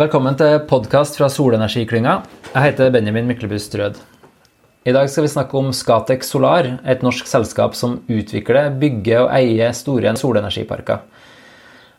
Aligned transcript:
Velkommen 0.00 0.32
til 0.40 0.54
podkast 0.64 1.18
fra 1.18 1.26
Solenergiklynga. 1.28 2.14
Jeg 2.46 2.64
heter 2.64 2.88
Benjamin 2.94 3.26
Myklebust 3.28 3.74
Rød. 3.76 3.98
I 4.88 4.94
dag 4.96 5.10
skal 5.12 5.26
vi 5.26 5.32
snakke 5.34 5.58
om 5.60 5.68
Scatec 5.76 6.24
Solar, 6.24 6.64
et 6.88 7.04
norsk 7.04 7.28
selskap 7.28 7.76
som 7.76 7.98
utvikler, 8.08 8.70
bygger 8.80 9.26
og 9.26 9.34
eier 9.36 9.76
store 9.76 10.14
solenergiparker. 10.16 11.04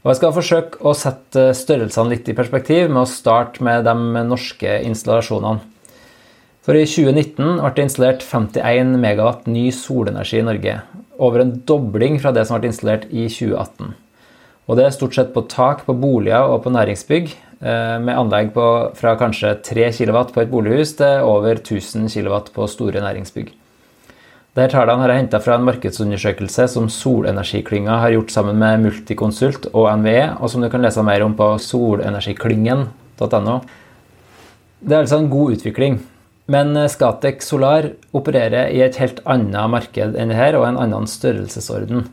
Og 0.02 0.10
jeg 0.10 0.20
skal 0.24 0.34
forsøke 0.40 0.82
å 0.82 0.96
sette 0.98 1.46
størrelsene 1.54 2.16
litt 2.16 2.34
i 2.34 2.38
perspektiv 2.42 2.90
med 2.90 3.04
å 3.04 3.14
starte 3.14 3.62
med 3.62 3.86
de 3.86 4.26
norske 4.26 4.74
installasjonene. 4.90 5.62
For 6.66 6.74
i 6.74 6.90
2019 6.90 7.62
ble 7.62 7.76
det 7.78 7.90
installert 7.92 8.26
51 8.26 8.98
megawatt 9.06 9.46
ny 9.46 9.68
solenergi 9.70 10.42
i 10.42 10.50
Norge. 10.50 10.80
Over 11.22 11.46
en 11.46 11.60
dobling 11.70 12.18
fra 12.18 12.34
det 12.34 12.50
som 12.50 12.58
ble 12.58 12.74
installert 12.74 13.06
i 13.14 13.30
2018. 13.30 13.94
Og 14.64 14.80
det 14.80 14.88
er 14.88 14.94
stort 14.96 15.14
sett 15.14 15.34
på 15.36 15.44
tak 15.52 15.84
på 15.86 15.94
boliger 15.94 16.48
og 16.50 16.64
på 16.64 16.72
næringsbygg, 16.72 17.34
med 17.64 18.12
anlegg 18.12 18.50
på, 18.56 18.68
fra 19.00 19.14
kanskje 19.16 19.54
3 19.64 19.90
kW 19.96 20.18
på 20.36 20.42
et 20.44 20.52
bolighus 20.52 20.98
til 21.00 21.24
over 21.24 21.62
1000 21.62 22.10
kW 22.12 22.36
på 22.52 22.68
store 22.68 23.00
næringsbygg. 23.00 23.54
Dette 24.54 24.76
tallene 24.76 25.02
har 25.02 25.10
jeg 25.10 25.24
henta 25.24 25.40
fra 25.42 25.56
en 25.58 25.64
markedsundersøkelse 25.66 26.68
som 26.70 26.86
Solenergiklynga 26.92 27.96
har 28.04 28.12
gjort 28.14 28.34
sammen 28.36 28.60
med 28.62 28.84
Multiconsult 28.84 29.66
og 29.72 29.88
NVE, 29.98 30.28
og 30.38 30.52
som 30.54 30.62
du 30.62 30.70
kan 30.70 30.84
lese 30.86 31.02
mer 31.02 31.24
om 31.26 31.34
på 31.40 31.48
solenergiklyngen.no. 31.58 33.56
Det 34.84 34.94
er 34.94 35.00
altså 35.00 35.18
en 35.24 35.32
god 35.32 35.56
utvikling. 35.56 35.98
Men 36.54 36.76
Scatec 36.92 37.42
Solar 37.42 37.88
opererer 38.14 38.70
i 38.70 38.84
et 38.86 39.00
helt 39.02 39.24
annet 39.26 39.72
marked 39.74 40.14
enn 40.20 40.30
dette, 40.36 40.60
og 40.60 40.68
en 40.68 40.78
annen 40.86 41.10
størrelsesorden. 41.10 42.06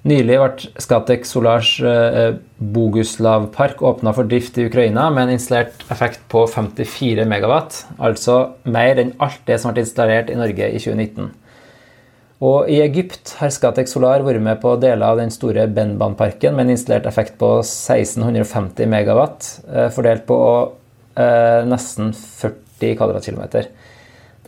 Nylig 0.00 0.36
ble 0.40 0.68
Skatek 0.80 1.26
Solars 1.28 1.74
eh, 1.84 2.38
Boguslav-park 2.56 3.82
åpna 3.84 4.14
for 4.16 4.24
drift 4.28 4.56
i 4.56 4.64
Ukraina 4.70 5.10
med 5.12 5.26
en 5.26 5.34
installert 5.34 5.84
effekt 5.92 6.22
på 6.32 6.46
54 6.48 7.26
megawatt, 7.28 7.82
altså 8.00 8.38
mer 8.64 9.02
enn 9.02 9.12
alt 9.20 9.42
det 9.50 9.58
som 9.60 9.76
ble 9.76 9.84
installert 9.84 10.32
i 10.32 10.38
Norge 10.40 10.70
i 10.72 10.80
2019. 10.80 11.28
Og 12.48 12.72
i 12.72 12.80
Egypt 12.80 13.34
har 13.42 13.52
Skatek 13.52 13.92
Solar 13.92 14.24
vært 14.24 14.40
med 14.40 14.62
på 14.62 14.72
deler 14.80 15.04
av 15.04 15.20
den 15.20 15.32
store 15.34 15.68
Benban-parken 15.68 16.56
med 16.56 16.70
en 16.70 16.78
installert 16.78 17.04
effekt 17.10 17.36
på 17.40 17.58
1650 17.60 18.88
megawatt, 18.88 19.52
eh, 19.68 19.92
fordelt 19.92 20.24
på 20.30 20.42
eh, 21.20 21.60
nesten 21.68 22.14
40 22.16 22.96
kvadratkilometer. 22.96 23.68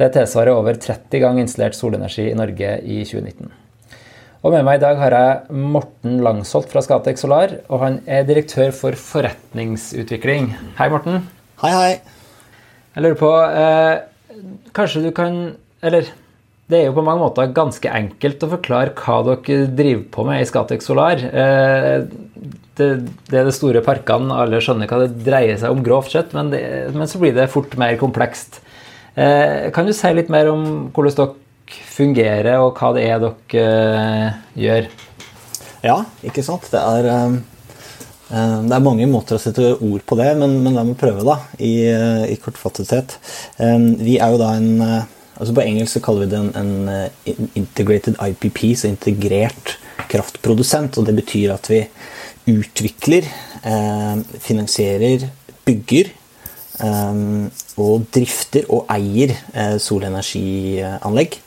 Det 0.00 0.14
tilsvarer 0.14 0.56
over 0.56 0.80
30 0.80 1.20
ganger 1.20 1.44
installert 1.44 1.76
solenergi 1.76 2.30
i 2.30 2.38
Norge 2.40 2.78
i 2.80 3.02
2019. 3.04 3.58
Og 4.42 4.50
med 4.50 4.64
meg 4.66 4.80
i 4.80 4.82
dag 4.82 4.98
har 4.98 5.14
jeg 5.14 5.58
Morten 5.70 6.16
Langsholt 6.24 6.72
fra 6.72 6.80
Scatec 6.82 7.20
Solar, 7.20 7.52
og 7.70 7.78
han 7.78 7.98
er 8.10 8.24
direktør 8.26 8.72
for 8.74 8.98
forretningsutvikling. 8.98 10.48
Hei, 10.80 10.88
Morten. 10.90 11.20
Hei, 11.62 11.70
hei. 11.70 11.92
Jeg 12.96 13.04
lurer 13.04 13.20
på 13.20 13.28
eh, 13.30 14.40
Kanskje 14.76 15.04
du 15.04 15.06
kan 15.16 15.36
Eller 15.80 16.10
det 16.68 16.80
er 16.80 16.88
jo 16.88 16.96
på 16.96 17.04
mange 17.06 17.22
måter 17.22 17.54
ganske 17.54 17.88
enkelt 17.88 18.42
å 18.44 18.48
forklare 18.50 18.92
hva 18.98 19.20
dere 19.28 19.68
driver 19.78 20.02
på 20.14 20.24
med 20.26 20.42
i 20.42 20.48
Scatec 20.48 20.82
Solar. 20.82 21.22
Eh, 21.22 22.02
det, 22.80 22.88
det, 23.28 23.38
er 23.38 23.46
de 23.46 23.54
store 23.54 23.82
parkene, 23.86 24.34
alle 24.34 24.58
skjønner 24.64 24.90
hva 24.90 25.04
det 25.04 25.22
dreier 25.26 25.60
seg 25.60 25.74
om 25.74 25.84
grovt 25.86 26.16
sett, 26.16 26.34
men, 26.34 26.50
det, 26.54 26.62
men 26.96 27.10
så 27.10 27.20
blir 27.22 27.36
det 27.36 27.50
fort 27.52 27.76
mer 27.78 27.98
komplekst. 28.00 28.62
Eh, 29.14 29.68
kan 29.76 29.86
du 29.86 29.92
si 29.94 30.14
litt 30.16 30.32
mer 30.32 30.48
om 30.50 30.64
hvordan 30.96 31.18
dere 31.18 31.41
fungerer, 31.92 32.58
og 32.62 32.76
hva 32.78 32.92
det 32.96 33.06
er 33.08 33.22
dere 33.22 33.64
uh, 33.96 34.42
gjør. 34.58 34.90
Ja, 35.82 35.96
ikke 36.26 36.44
sant. 36.46 36.68
Det 36.72 36.80
er, 36.80 37.08
uh, 37.10 38.60
det 38.66 38.76
er 38.76 38.84
mange 38.84 39.08
måter 39.10 39.36
å 39.36 39.42
sette 39.42 39.74
ord 39.74 40.04
på 40.08 40.18
det, 40.20 40.30
men, 40.40 40.58
men 40.64 40.78
la 40.78 40.86
meg 40.88 41.00
prøve, 41.00 41.24
da, 41.26 41.38
i, 41.60 41.74
i 42.32 42.38
kortfattethet. 42.40 43.18
vi 44.00 44.16
er 44.16 44.32
jo 44.32 44.40
da 44.40 44.54
en 44.56 44.70
altså 45.42 45.54
På 45.56 45.62
engelsk 45.64 45.96
så 45.96 46.00
kaller 46.04 46.26
vi 46.26 46.30
det 46.30 46.38
en, 46.38 46.88
en 46.88 47.48
integrated 47.58 48.18
IPP, 48.20 48.60
så 48.78 48.86
integrert 48.86 49.74
kraftprodusent. 50.12 50.98
og 50.98 51.06
Det 51.08 51.14
betyr 51.16 51.54
at 51.56 51.70
vi 51.72 51.80
utvikler, 52.52 53.26
finansierer, 54.44 55.26
bygger 55.66 56.12
og 57.80 58.06
drifter 58.14 58.68
og 58.72 58.86
eier 58.92 59.34
solenergianlegg 59.82 61.40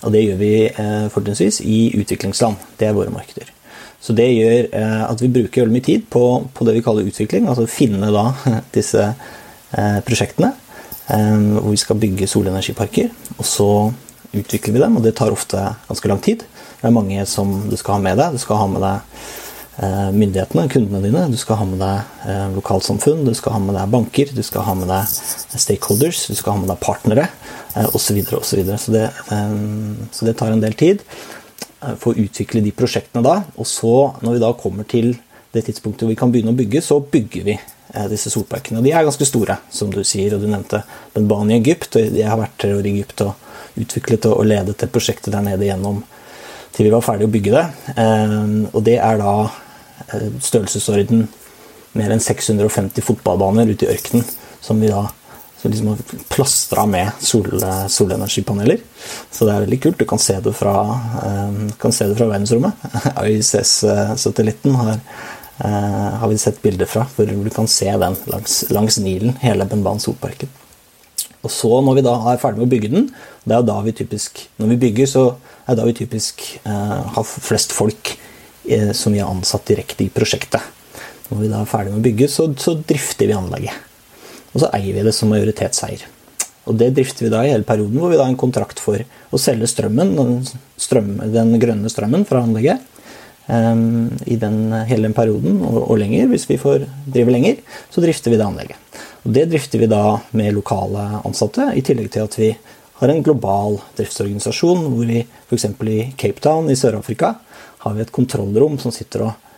og 0.00 0.12
det 0.14 0.22
gjør 0.24 0.38
vi 0.40 0.52
eh, 0.68 1.06
fortrinnsvis 1.12 1.60
i 1.66 1.80
utviklingsland. 2.00 2.60
Det 2.80 2.88
er 2.88 2.96
våre 2.96 3.12
markeder. 3.12 3.50
Så 4.00 4.14
det 4.16 4.30
gjør 4.32 4.70
eh, 4.76 5.02
at 5.04 5.20
vi 5.20 5.32
bruker 5.32 5.64
veldig 5.64 5.76
mye 5.76 5.86
tid 5.86 6.06
på, 6.12 6.24
på, 6.56 6.66
det 6.66 6.78
vi 6.78 6.84
kaller 6.84 7.08
utvikling, 7.08 7.48
altså 7.50 7.68
finne 7.68 8.12
da 8.14 8.30
disse 8.76 9.10
eh, 9.10 10.00
prosjektene 10.06 10.54
hvor 11.10 11.72
vi 11.72 11.78
skal 11.80 11.98
bygge 11.98 12.28
solenergiparker. 12.30 13.08
Og 13.34 13.46
så 13.48 13.64
utvikler 14.30 14.76
vi 14.76 14.82
dem, 14.84 14.94
og 14.94 15.02
det 15.02 15.16
tar 15.18 15.34
ofte 15.34 15.58
ganske 15.88 16.06
lang 16.06 16.20
tid. 16.22 16.44
Det 16.78 16.86
er 16.86 16.94
mange 16.94 17.24
som 17.26 17.50
du 17.66 17.74
skal 17.74 17.96
ha 17.96 18.04
med 18.04 18.20
deg. 18.20 18.36
Du 18.36 18.38
skal 18.38 18.60
ha 18.60 18.68
med 18.70 18.84
deg 18.84 20.12
myndighetene, 20.14 20.68
kundene 20.70 21.00
dine. 21.02 21.24
Du 21.32 21.34
skal 21.40 21.58
ha 21.58 21.66
med 21.66 21.82
deg 21.82 22.54
lokalsamfunn, 22.54 23.24
du 23.26 23.34
skal 23.34 23.56
ha 23.56 23.62
med 23.64 23.74
deg 23.74 23.90
banker, 23.90 24.30
du 24.30 24.44
skal 24.46 24.68
ha 24.68 24.76
med 24.78 24.86
deg 24.92 25.10
stakeholders, 25.10 26.28
du 26.30 26.38
skal 26.38 26.54
ha 26.54 26.62
med 26.62 26.70
deg 26.70 26.78
partnere 26.84 27.26
Eh, 27.74 27.86
osv. 27.94 28.24
Så, 28.42 28.56
videre, 28.56 28.78
så, 28.78 28.90
det, 28.90 29.10
eh, 29.30 29.50
så 30.12 30.24
det 30.24 30.34
tar 30.34 30.50
en 30.50 30.62
del 30.62 30.74
tid 30.74 31.02
eh, 31.82 31.94
for 31.98 32.12
å 32.12 32.24
utvikle 32.24 32.62
de 32.64 32.72
prosjektene 32.74 33.22
da. 33.24 33.36
Og 33.56 33.68
så, 33.68 33.94
når 34.24 34.36
vi 34.36 34.42
da 34.42 34.54
kommer 34.58 34.88
til 34.90 35.12
det 35.54 35.64
tidspunktet 35.66 36.04
hvor 36.04 36.12
vi 36.12 36.18
kan 36.18 36.32
begynne 36.34 36.54
å 36.54 36.58
bygge, 36.58 36.82
så 36.82 37.00
bygger 37.02 37.46
vi 37.46 37.58
disse 38.06 38.30
solparkene. 38.30 38.78
Og 38.78 38.84
de 38.86 38.92
er 38.94 39.02
ganske 39.02 39.26
store, 39.26 39.56
som 39.74 39.88
du 39.90 40.04
sier, 40.06 40.36
og 40.36 40.44
du 40.44 40.46
nevnte 40.46 40.84
Benbani 41.10 41.56
i 41.56 41.58
Egypt. 41.58 41.96
og 41.98 42.14
Jeg 42.14 42.28
har 42.30 42.38
vært 42.38 42.54
tre 42.62 42.70
i 42.70 42.92
Egypt 42.92 43.24
og 43.24 43.80
utviklet 43.82 44.28
og 44.30 44.44
ledet 44.46 44.76
det 44.78 44.88
prosjektet 44.94 45.34
der 45.34 45.42
nede 45.42 45.66
gjennom 45.66 45.98
til 46.70 46.86
vi 46.86 46.92
var 46.94 47.02
ferdig 47.02 47.26
å 47.26 47.32
bygge 47.34 47.56
det. 47.56 47.64
Og 48.70 48.78
det 48.86 48.94
er 49.02 49.18
da 49.18 49.34
størrelsesorden 50.38 51.26
mer 51.98 52.14
enn 52.14 52.22
650 52.22 53.02
fotballbaner 53.02 53.74
ute 53.74 53.88
i 53.88 53.90
ørkenen 53.90 54.30
som 54.62 54.78
vi 54.78 54.92
da 54.92 55.08
så 55.62 55.68
liksom 55.68 55.86
har 55.86 55.98
plastra 56.28 56.86
med 56.86 57.10
sol, 57.20 57.64
solenergipaneler. 57.88 58.78
Så 59.30 59.44
det 59.44 59.52
er 59.52 59.66
veldig 59.66 59.78
kult. 59.82 59.98
Du 60.00 60.06
kan 60.08 60.20
se 60.22 60.38
det 60.40 60.54
fra, 60.56 60.72
uh, 61.20 61.58
kan 61.80 61.92
se 61.92 62.06
det 62.08 62.16
fra 62.16 62.30
verdensrommet. 62.30 62.86
ISS-satellitten 63.28 64.78
har, 64.78 65.02
uh, 65.60 66.08
har, 66.22 66.24
vi 66.30 66.38
sett 66.40 66.62
bilder 66.64 66.88
fra, 66.88 67.04
hvor 67.16 67.28
du 67.28 67.52
kan 67.52 67.68
se 67.68 67.90
den 67.92 68.16
langs, 68.32 68.62
langs 68.72 68.96
Nilen, 69.04 69.36
hele 69.42 69.68
Benban 69.68 70.00
solparken. 70.00 70.48
Og 71.44 71.52
så, 71.52 71.74
når 71.84 72.00
vi 72.00 72.06
da 72.08 72.16
er 72.32 72.40
ferdig 72.40 72.62
med 72.62 72.68
å 72.68 72.72
bygge 72.72 72.92
den, 72.96 73.12
det 73.44 73.56
er 73.58 73.68
da 73.68 73.78
vi 73.84 73.94
typisk 73.96 74.42
Når 74.60 74.74
vi 74.74 74.80
bygger, 74.82 75.06
så 75.08 75.22
er 75.64 75.72
det 75.72 75.78
da 75.80 75.86
vi 75.88 75.94
typisk 75.96 76.42
eh, 76.68 76.98
har 77.14 77.24
flest 77.24 77.72
folk 77.72 78.12
som 78.94 79.14
vi 79.16 79.22
har 79.22 79.32
ansatt 79.32 79.64
direkte 79.66 80.04
i 80.04 80.10
prosjektet. 80.12 80.60
Når 81.30 81.40
vi 81.40 81.48
da 81.48 81.62
er 81.64 81.70
ferdig 81.70 81.94
med 81.94 82.02
å 82.02 82.04
bygge, 82.04 82.28
så, 82.28 82.44
så 82.60 82.76
drifter 82.76 83.30
vi 83.30 83.34
anlegget. 83.34 83.89
Og 84.54 84.62
så 84.62 84.70
eier 84.76 84.96
vi 84.96 85.04
det 85.06 85.14
som 85.14 85.30
majoritetseier. 85.30 86.06
Og 86.68 86.76
det 86.78 86.92
drifter 86.94 87.26
vi 87.26 87.32
da 87.32 87.42
i 87.44 87.52
hele 87.52 87.66
perioden, 87.66 87.98
hvor 87.98 88.12
vi 88.12 88.18
da 88.18 88.26
har 88.26 88.32
en 88.32 88.40
kontrakt 88.40 88.82
for 88.82 89.00
å 89.00 89.40
selge 89.40 89.68
strømmen, 89.70 90.42
strøm, 90.78 91.16
den 91.32 91.54
grønne 91.62 91.90
strømmen 91.90 92.26
fra 92.28 92.44
anlegget. 92.44 92.86
Um, 93.50 94.12
I 94.30 94.36
den, 94.38 94.68
hele 94.86 95.08
den 95.08 95.16
perioden 95.16 95.56
og, 95.66 95.80
og, 95.88 95.96
lenger, 95.98 96.28
hvis 96.30 96.44
vi 96.46 96.60
får 96.60 96.84
drive 97.10 97.32
lenger, 97.34 97.62
så 97.90 98.04
drifter 98.04 98.30
vi 98.30 98.38
det 98.38 98.46
anlegget. 98.46 98.98
Og 99.24 99.32
Det 99.34 99.48
drifter 99.50 99.82
vi 99.82 99.88
da 99.90 100.04
med 100.38 100.54
lokale 100.54 101.22
ansatte, 101.24 101.72
i 101.74 101.82
tillegg 101.82 102.12
til 102.14 102.28
at 102.28 102.36
vi 102.38 102.52
har 103.00 103.10
en 103.10 103.22
global 103.24 103.80
driftsorganisasjon, 103.98 104.84
hvor 104.92 105.08
vi 105.08 105.24
f.eks. 105.48 105.66
i 105.66 106.00
Cape 106.20 106.44
Town 106.44 106.70
i 106.70 106.76
Sør-Afrika 106.78 107.34
har 107.80 107.96
vi 107.96 108.04
et 108.04 108.12
kontrollrom 108.12 108.76
som 108.78 108.92
sitter 108.94 109.24
og 109.26 109.49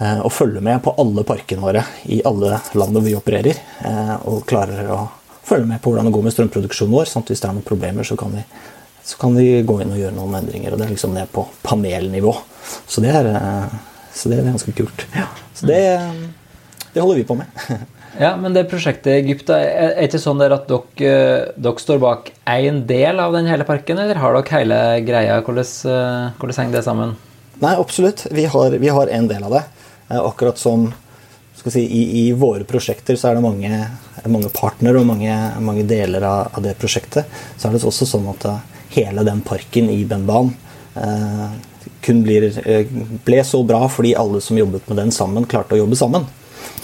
og 0.00 0.32
følger 0.32 0.64
med 0.64 0.80
på 0.80 0.94
alle 1.02 1.24
parkene 1.28 1.60
våre 1.60 1.82
i 2.08 2.22
alle 2.24 2.56
land 2.72 2.96
hvor 2.96 3.04
vi 3.04 3.16
opererer. 3.18 3.58
Eh, 3.84 4.14
og 4.30 4.46
klarer 4.48 4.88
å 4.94 5.00
følge 5.44 5.68
med 5.68 5.82
på 5.82 5.92
hvordan 5.92 6.08
det 6.08 6.14
går 6.14 6.24
med 6.24 6.34
strømproduksjonen 6.36 6.94
vår. 6.94 7.10
sånn 7.10 7.24
at 7.26 7.32
hvis 7.32 7.42
det 7.42 7.48
er 7.50 7.56
noen 7.58 7.66
problemer, 7.66 8.06
så 8.06 8.16
kan, 8.16 8.32
vi, 8.32 8.44
så 9.04 9.20
kan 9.20 9.36
vi 9.36 9.48
gå 9.66 9.80
inn 9.82 9.92
og 9.92 10.00
gjøre 10.00 10.16
noen 10.16 10.38
endringer. 10.40 10.72
og 10.72 10.80
Det 10.80 10.86
er 10.86 10.94
liksom 10.94 11.16
ned 11.16 11.32
på 11.34 11.44
panelnivå. 11.66 12.34
Så 12.88 13.04
det 13.04 13.12
er, 13.12 13.28
eh, 13.36 13.78
så 14.16 14.32
det 14.32 14.40
er 14.40 14.48
ganske 14.48 14.76
kult. 14.78 15.04
Ja, 15.16 15.28
så 15.58 15.68
det, 15.68 15.80
det, 16.94 17.00
holder 17.00 17.20
vi 17.20 17.26
på 17.28 17.36
med. 17.36 17.64
ja, 18.24 18.34
Men 18.40 18.56
det 18.56 18.70
prosjektet 18.70 19.12
i 19.12 19.18
Egypt, 19.18 19.52
er 19.52 19.98
det 19.98 20.08
ikke 20.08 20.22
sånn 20.22 20.40
at 20.46 20.64
dere, 20.70 21.18
dere 21.60 21.82
står 21.82 22.00
bak 22.00 22.32
én 22.48 22.86
del 22.88 23.20
av 23.20 23.36
den 23.36 23.52
hele 23.52 23.68
parken, 23.68 24.00
eller 24.00 24.22
har 24.22 24.38
dere 24.38 24.56
hele 24.62 24.80
greia? 25.04 25.42
Hvordan, 25.44 26.32
hvordan 26.40 26.62
henger 26.62 26.78
det 26.78 26.86
sammen? 26.88 27.18
Nei, 27.60 27.74
absolutt. 27.76 28.24
Vi 28.32 28.46
har, 28.48 28.80
vi 28.80 28.88
har 28.88 29.12
en 29.12 29.28
del 29.28 29.44
av 29.44 29.58
det. 29.58 29.66
Eh, 30.10 30.18
akkurat 30.18 30.58
som 30.58 30.90
si, 31.68 31.80
i, 31.80 32.28
i, 32.28 32.32
våre 32.32 32.64
prosjekter 32.64 33.16
så 33.16 33.30
er 33.30 33.38
det 33.38 33.44
mange, 33.44 33.80
mange 34.26 34.50
partnere 34.54 35.00
og 35.00 35.08
mange, 35.08 35.34
mange 35.60 35.84
deler 35.88 36.24
av, 36.24 36.54
av, 36.54 36.62
det 36.64 36.76
prosjektet. 36.80 37.28
Så 37.56 37.68
er 37.68 37.76
det 37.76 37.84
også 37.84 38.08
sånn 38.08 38.28
at 38.32 38.46
eh, 38.48 38.62
hele 38.96 39.24
den 39.26 39.42
parken 39.46 39.90
i 39.92 40.02
Benban 40.08 40.52
eh, 40.96 41.46
kun 42.04 42.22
blir, 42.24 42.48
eh, 42.64 42.88
ble 43.24 43.44
så 43.44 43.62
bra 43.66 43.84
fordi 43.92 44.16
alle 44.18 44.40
som 44.44 44.58
jobbet 44.58 44.88
med 44.88 45.02
den 45.02 45.14
sammen, 45.14 45.48
klarte 45.48 45.76
å 45.76 45.82
jobbe 45.82 45.98
sammen. 46.00 46.26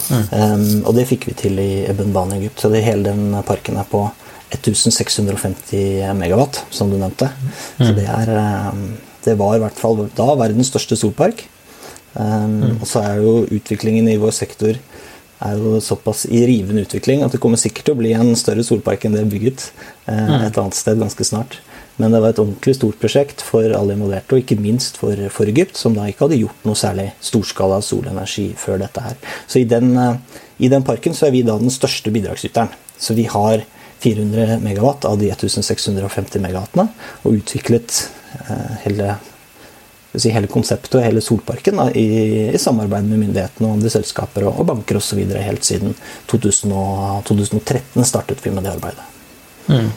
Mm. 0.07 0.23
Um, 0.31 0.61
og 0.87 0.93
det 0.95 1.07
fikk 1.09 1.25
vi 1.27 1.33
til 1.35 1.59
i 1.59 1.71
Benban 1.97 2.31
i 2.31 2.37
Egypt. 2.39 2.61
Så 2.61 2.71
det, 2.71 2.85
hele 2.85 3.09
den 3.09 3.35
parken 3.47 3.79
er 3.81 3.89
på 3.89 4.05
1650 4.53 6.13
megawatt, 6.15 6.61
som 6.71 6.91
du 6.91 6.95
nevnte. 6.95 7.27
Mm. 7.75 7.83
Så 7.83 7.91
det 7.97 8.07
er 8.07 8.31
Det 9.27 9.33
var 9.35 9.57
i 9.57 9.59
hvert 9.59 9.75
fall 9.75 10.05
da 10.15 10.27
verdens 10.39 10.69
største 10.71 10.95
solpark. 10.95 11.41
Um, 12.13 12.55
mm. 12.63 12.77
Og 12.81 12.87
så 12.89 13.03
er 13.05 13.21
jo 13.21 13.33
utviklingen 13.45 14.07
i 14.09 14.17
vår 14.21 14.33
sektor 14.35 14.79
er 15.37 15.59
jo 15.61 15.77
såpass 15.83 16.25
i 16.33 16.39
rivende 16.49 16.81
utvikling 16.81 17.21
at 17.21 17.35
det 17.35 17.39
kommer 17.43 17.59
sikkert 17.61 17.85
til 17.85 17.93
å 17.93 17.99
bli 17.99 18.15
en 18.17 18.31
større 18.39 18.63
solpark 18.65 19.03
enn 19.05 19.13
det 19.13 19.21
er 19.21 19.29
bygget 19.29 19.67
uh, 20.09 20.47
et 20.47 20.57
annet 20.57 20.77
sted 20.77 20.97
ganske 20.97 21.27
snart. 21.27 21.59
Men 21.97 22.13
det 22.13 22.21
var 22.21 22.33
et 22.33 22.41
ordentlig 22.41 22.75
stort 22.77 22.99
prosjekt 23.01 23.41
for 23.41 23.73
alle 23.73 23.95
involverte, 23.97 24.35
og 24.35 24.43
ikke 24.43 24.59
minst 24.61 24.99
for, 25.01 25.17
for 25.33 25.49
Egypt, 25.49 25.79
som 25.79 25.95
da 25.97 26.05
ikke 26.05 26.27
hadde 26.27 26.37
gjort 26.43 26.67
noe 26.69 26.77
særlig 26.77 27.07
storskala 27.25 27.79
solenergi 27.85 28.51
før 28.59 28.83
dette 28.83 29.01
her. 29.01 29.15
Så 29.49 29.63
i 29.63 29.69
den, 29.69 29.95
eh, 29.97 30.43
i 30.61 30.69
den 30.69 30.85
parken 30.85 31.17
så 31.17 31.27
er 31.27 31.33
vi 31.33 31.41
da 31.47 31.57
den 31.57 31.73
største 31.73 32.13
bidragsyteren. 32.13 32.69
Så 33.01 33.17
vi 33.17 33.25
har 33.29 33.65
400 34.05 34.59
megawatt 34.61 35.07
av 35.09 35.17
de 35.17 35.31
1650 35.33 36.43
megawattene, 36.43 36.85
og 37.25 37.39
utviklet 37.39 38.03
eh, 38.43 38.77
hele, 38.85 39.17
si, 40.15 40.31
hele 40.33 40.49
konseptet 40.51 40.95
og 40.97 41.03
hele 41.05 41.21
solparken 41.23 41.81
da, 41.81 41.89
i, 41.91 42.07
i, 42.47 42.61
samarbeid 42.61 43.09
med 43.09 43.25
myndighetene 43.25 43.67
og 43.67 43.77
andre 43.77 43.91
selskaper 43.93 44.47
og, 44.47 44.61
og 44.61 44.71
banker 44.71 45.01
osv. 45.01 45.19
helt 45.35 45.67
siden 45.67 45.95
2000 46.31 46.73
og, 46.73 47.21
2013 47.27 48.07
startet 48.07 48.43
vi 48.45 48.55
med 48.55 48.67
det 48.67 48.75
arbeidet. 48.77 49.13
Mm. 49.67 49.91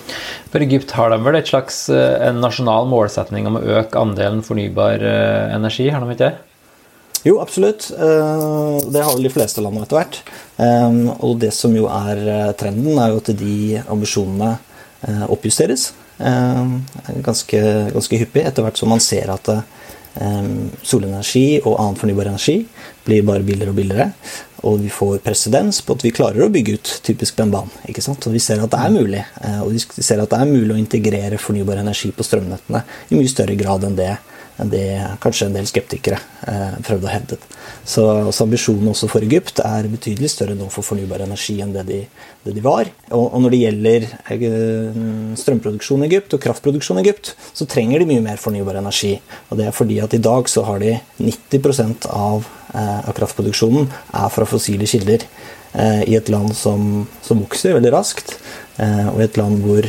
For 0.50 0.64
Egypt 0.64 0.92
har 0.98 1.12
de 1.12 1.18
vel 1.22 1.38
et 1.38 1.50
slags 1.50 1.84
eh, 1.94 2.16
en 2.26 2.40
nasjonal 2.42 2.88
målsetning 2.90 3.46
om 3.46 3.58
å 3.60 3.66
øke 3.78 4.00
andelen 4.00 4.42
fornybar 4.46 5.02
eh, 5.06 5.54
energi, 5.54 5.86
har 5.94 6.02
de 6.02 6.14
ikke 6.14 6.26
det? 6.26 6.32
Jo, 7.28 7.36
absolutt. 7.42 7.90
Eh, 7.92 8.76
det 8.90 9.04
har 9.04 9.14
vel 9.14 9.28
de 9.28 9.32
fleste 9.32 9.62
landene 9.62 9.86
etter 9.86 10.00
hvert. 10.00 10.20
Og 11.20 11.38
det 11.40 11.52
som 11.56 11.72
jo 11.76 11.86
er 11.92 12.52
trenden, 12.58 12.98
er 12.98 13.12
jo 13.12 13.20
at 13.22 13.30
de 13.38 13.80
ambisjonene 13.88 14.56
oppjusteres 15.32 15.86
ganske, 16.20 17.60
ganske 17.94 18.18
hyppig 18.20 18.42
etter 18.44 18.66
hvert 18.66 18.76
som 18.76 18.90
man 18.92 19.00
ser 19.00 19.30
at 19.32 19.48
solenergi 20.82 21.60
og 21.60 21.76
annen 21.78 21.98
fornybar 21.98 22.32
energi 22.32 22.56
blir 23.06 23.22
bare 23.26 23.44
billigere 23.46 23.70
og 23.70 23.78
billigere. 23.78 24.08
Og 24.68 24.80
vi 24.82 24.90
får 24.92 25.22
presedens 25.24 25.80
på 25.84 25.94
at 25.96 26.02
vi 26.04 26.12
klarer 26.12 26.44
å 26.44 26.50
bygge 26.52 26.74
ut 26.76 26.90
typisk 27.06 27.38
Benban. 27.38 27.70
ikke 27.88 28.02
sant? 28.04 28.26
Og 28.28 28.34
vi 28.34 28.42
ser 28.42 28.60
at 28.60 28.72
det 28.72 28.80
er 28.80 28.92
mulig. 28.92 29.22
Eh, 29.40 29.60
og 29.62 29.72
vi 29.72 29.80
ser 29.80 30.20
at 30.20 30.32
det 30.32 30.40
er 30.40 30.50
mulig 30.50 30.74
å 30.74 30.80
integrere 30.80 31.40
fornybar 31.40 31.80
energi 31.80 32.12
på 32.12 32.26
strømnettene 32.26 32.82
i 33.08 33.16
mye 33.16 33.30
større 33.30 33.56
grad 33.60 33.86
enn 33.88 33.96
det 33.96 34.12
enn 34.60 34.70
det 34.72 34.86
kanskje 35.22 35.48
en 35.48 35.56
del 35.56 35.68
skeptikere 35.68 36.18
eh, 36.48 36.78
prøvde 36.86 37.08
å 37.08 37.12
hevde. 37.12 37.38
Så, 37.84 38.04
så, 38.30 38.44
ambisjonen 38.44 38.90
også 38.92 39.08
for 39.10 39.24
Egypt 39.24 39.62
er 39.64 39.88
betydelig 39.90 40.30
større 40.34 40.56
nå 40.58 40.68
for 40.72 40.86
fornybar 40.86 41.24
energi 41.24 41.56
enn 41.64 41.72
det 41.74 41.84
de, 41.88 42.00
det 42.44 42.54
de 42.56 42.64
var. 42.64 42.90
Og, 43.08 43.24
og, 43.24 43.38
når 43.44 43.54
det 43.54 43.60
gjelder 43.62 44.08
eh, 44.36 45.00
strømproduksjon 45.40 46.04
i 46.04 46.10
Egypt 46.10 46.36
og 46.36 46.42
kraftproduksjon 46.44 47.00
i 47.00 47.04
Egypt, 47.06 47.32
så 47.56 47.68
trenger 47.70 48.02
de 48.02 48.10
mye 48.10 48.24
mer 48.24 48.42
fornybar 48.42 48.80
energi. 48.82 49.14
Og 49.48 49.60
det 49.60 49.70
er 49.70 49.76
fordi 49.76 50.00
at 50.04 50.16
i 50.16 50.22
dag 50.22 50.50
så 50.50 50.66
har 50.68 50.82
de 50.82 50.98
90% 51.22 52.10
av, 52.12 52.46
eh, 52.74 53.00
av 53.00 53.16
kraftproduksjonen 53.16 53.88
er 53.88 54.36
fra 54.36 54.48
fossile 54.48 54.88
kilder. 54.90 55.26
Eh, 55.72 56.02
I 56.10 56.16
et 56.18 56.30
land 56.32 56.54
som, 56.56 57.06
som 57.22 57.42
vokser 57.44 57.76
veldig 57.76 57.92
raskt, 57.94 58.36
eh, 58.82 59.06
og 59.12 59.20
i 59.20 59.26
et 59.28 59.38
land 59.38 59.62
hvor 59.64 59.86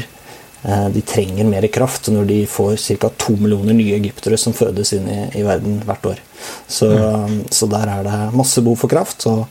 de 0.61 1.01
trenger 1.01 1.47
mer 1.49 1.65
kraft 1.73 2.11
når 2.13 2.27
de 2.29 2.39
får 2.45 2.75
ca. 3.01 3.09
to 3.17 3.33
millioner 3.33 3.73
nye 3.73 3.95
egyptere 3.97 4.37
som 4.37 4.53
fødes 4.53 4.93
inn 4.93 5.07
i, 5.09 5.21
i 5.39 5.45
verden 5.45 5.79
hvert 5.87 6.05
år. 6.05 6.19
Så, 6.69 6.89
mm. 6.91 7.39
så, 7.49 7.69
der 7.71 7.89
er 7.89 8.03
det 8.05 8.19
masse 8.37 8.61
behov 8.61 8.77
for 8.83 8.91
kraft, 8.91 9.25
og, 9.29 9.47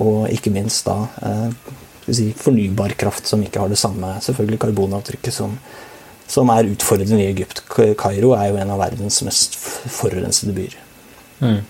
og 0.00 0.30
ikke 0.32 0.52
minst 0.54 0.88
da 0.88 0.96
eh, 1.20 1.74
si, 2.08 2.30
fornybar 2.36 2.96
kraft 2.96 3.28
som 3.28 3.44
ikke 3.44 3.62
har 3.62 3.72
det 3.72 3.80
samme 3.80 4.16
selvfølgelig 4.24 4.62
karbonavtrykket 4.64 5.34
som, 5.34 5.58
som 6.30 6.50
er 6.54 6.72
utfordrende 6.72 7.20
i 7.22 7.30
Egypt. 7.30 7.62
Kairo 7.68 8.32
er 8.38 8.50
jo 8.50 8.60
en 8.62 8.74
av 8.74 8.82
verdens 8.82 9.20
mest 9.26 9.56
forurensede 9.60 10.56
byer. 10.56 10.80
Mm. 11.44 11.60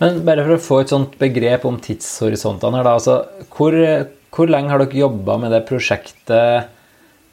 Men 0.00 0.22
bare 0.24 0.44
for 0.46 0.56
å 0.56 0.66
få 0.66 0.82
et 0.82 0.92
sånt 0.92 1.18
begrep 1.20 1.66
om 1.68 1.76
tidshorisontene 1.82 2.80
her, 2.80 2.86
da. 2.88 2.94
Altså, 2.96 3.18
hvor, 3.52 3.76
hvor 4.32 4.50
lenge 4.50 4.72
har 4.72 4.82
dere 4.82 5.02
jobba 5.04 5.36
med 5.42 5.52
det 5.54 5.66
prosjektet? 5.68 6.78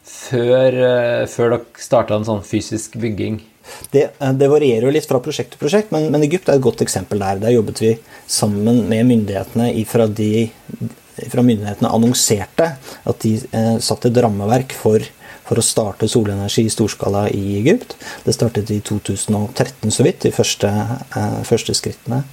Før, 0.10 0.80
eh, 0.90 1.28
før 1.30 1.56
dere 1.56 1.86
starta 1.86 2.18
en 2.18 2.28
sånn 2.28 2.46
fysisk 2.46 2.98
bygging? 3.02 3.42
Det, 3.94 4.10
eh, 4.20 4.34
det, 4.34 4.50
varierer 4.50 4.88
jo 4.88 4.94
litt 4.96 5.08
fra 5.10 5.22
prosjekt 5.24 5.54
til 5.54 5.62
prosjekt, 5.62 5.94
men, 5.94 6.10
men, 6.14 6.26
Egypt 6.26 6.50
er 6.50 6.58
et 6.58 6.66
godt 6.66 6.82
eksempel 6.86 7.22
der. 7.22 7.44
Der 7.44 7.56
jobbet 7.56 7.84
vi 7.84 7.94
sammen 8.28 8.88
med 8.90 9.06
myndighetene 9.12 9.70
ifra 9.82 10.08
de 10.08 10.50
fra 11.28 11.44
myndighetene 11.44 11.92
annonserte 11.92 12.74
at 12.80 13.24
de 13.26 13.36
eh, 13.52 13.76
satte 13.84 14.10
et 14.10 14.20
rammeverk 14.24 14.74
for, 14.78 15.04
for, 15.48 15.60
å 15.60 15.66
starte 15.66 16.10
solenergi 16.12 16.66
i 16.68 16.74
storskala 16.74 17.26
i 17.36 17.58
Egypt. 17.60 17.98
Det 18.26 18.36
startet 18.36 18.72
i 18.74 18.80
2013 18.86 19.92
så 19.94 20.06
vidt, 20.06 20.24
de 20.26 20.34
første, 20.36 20.70
eh, 20.70 21.40
første 21.48 21.76
skrittene. 21.78 22.24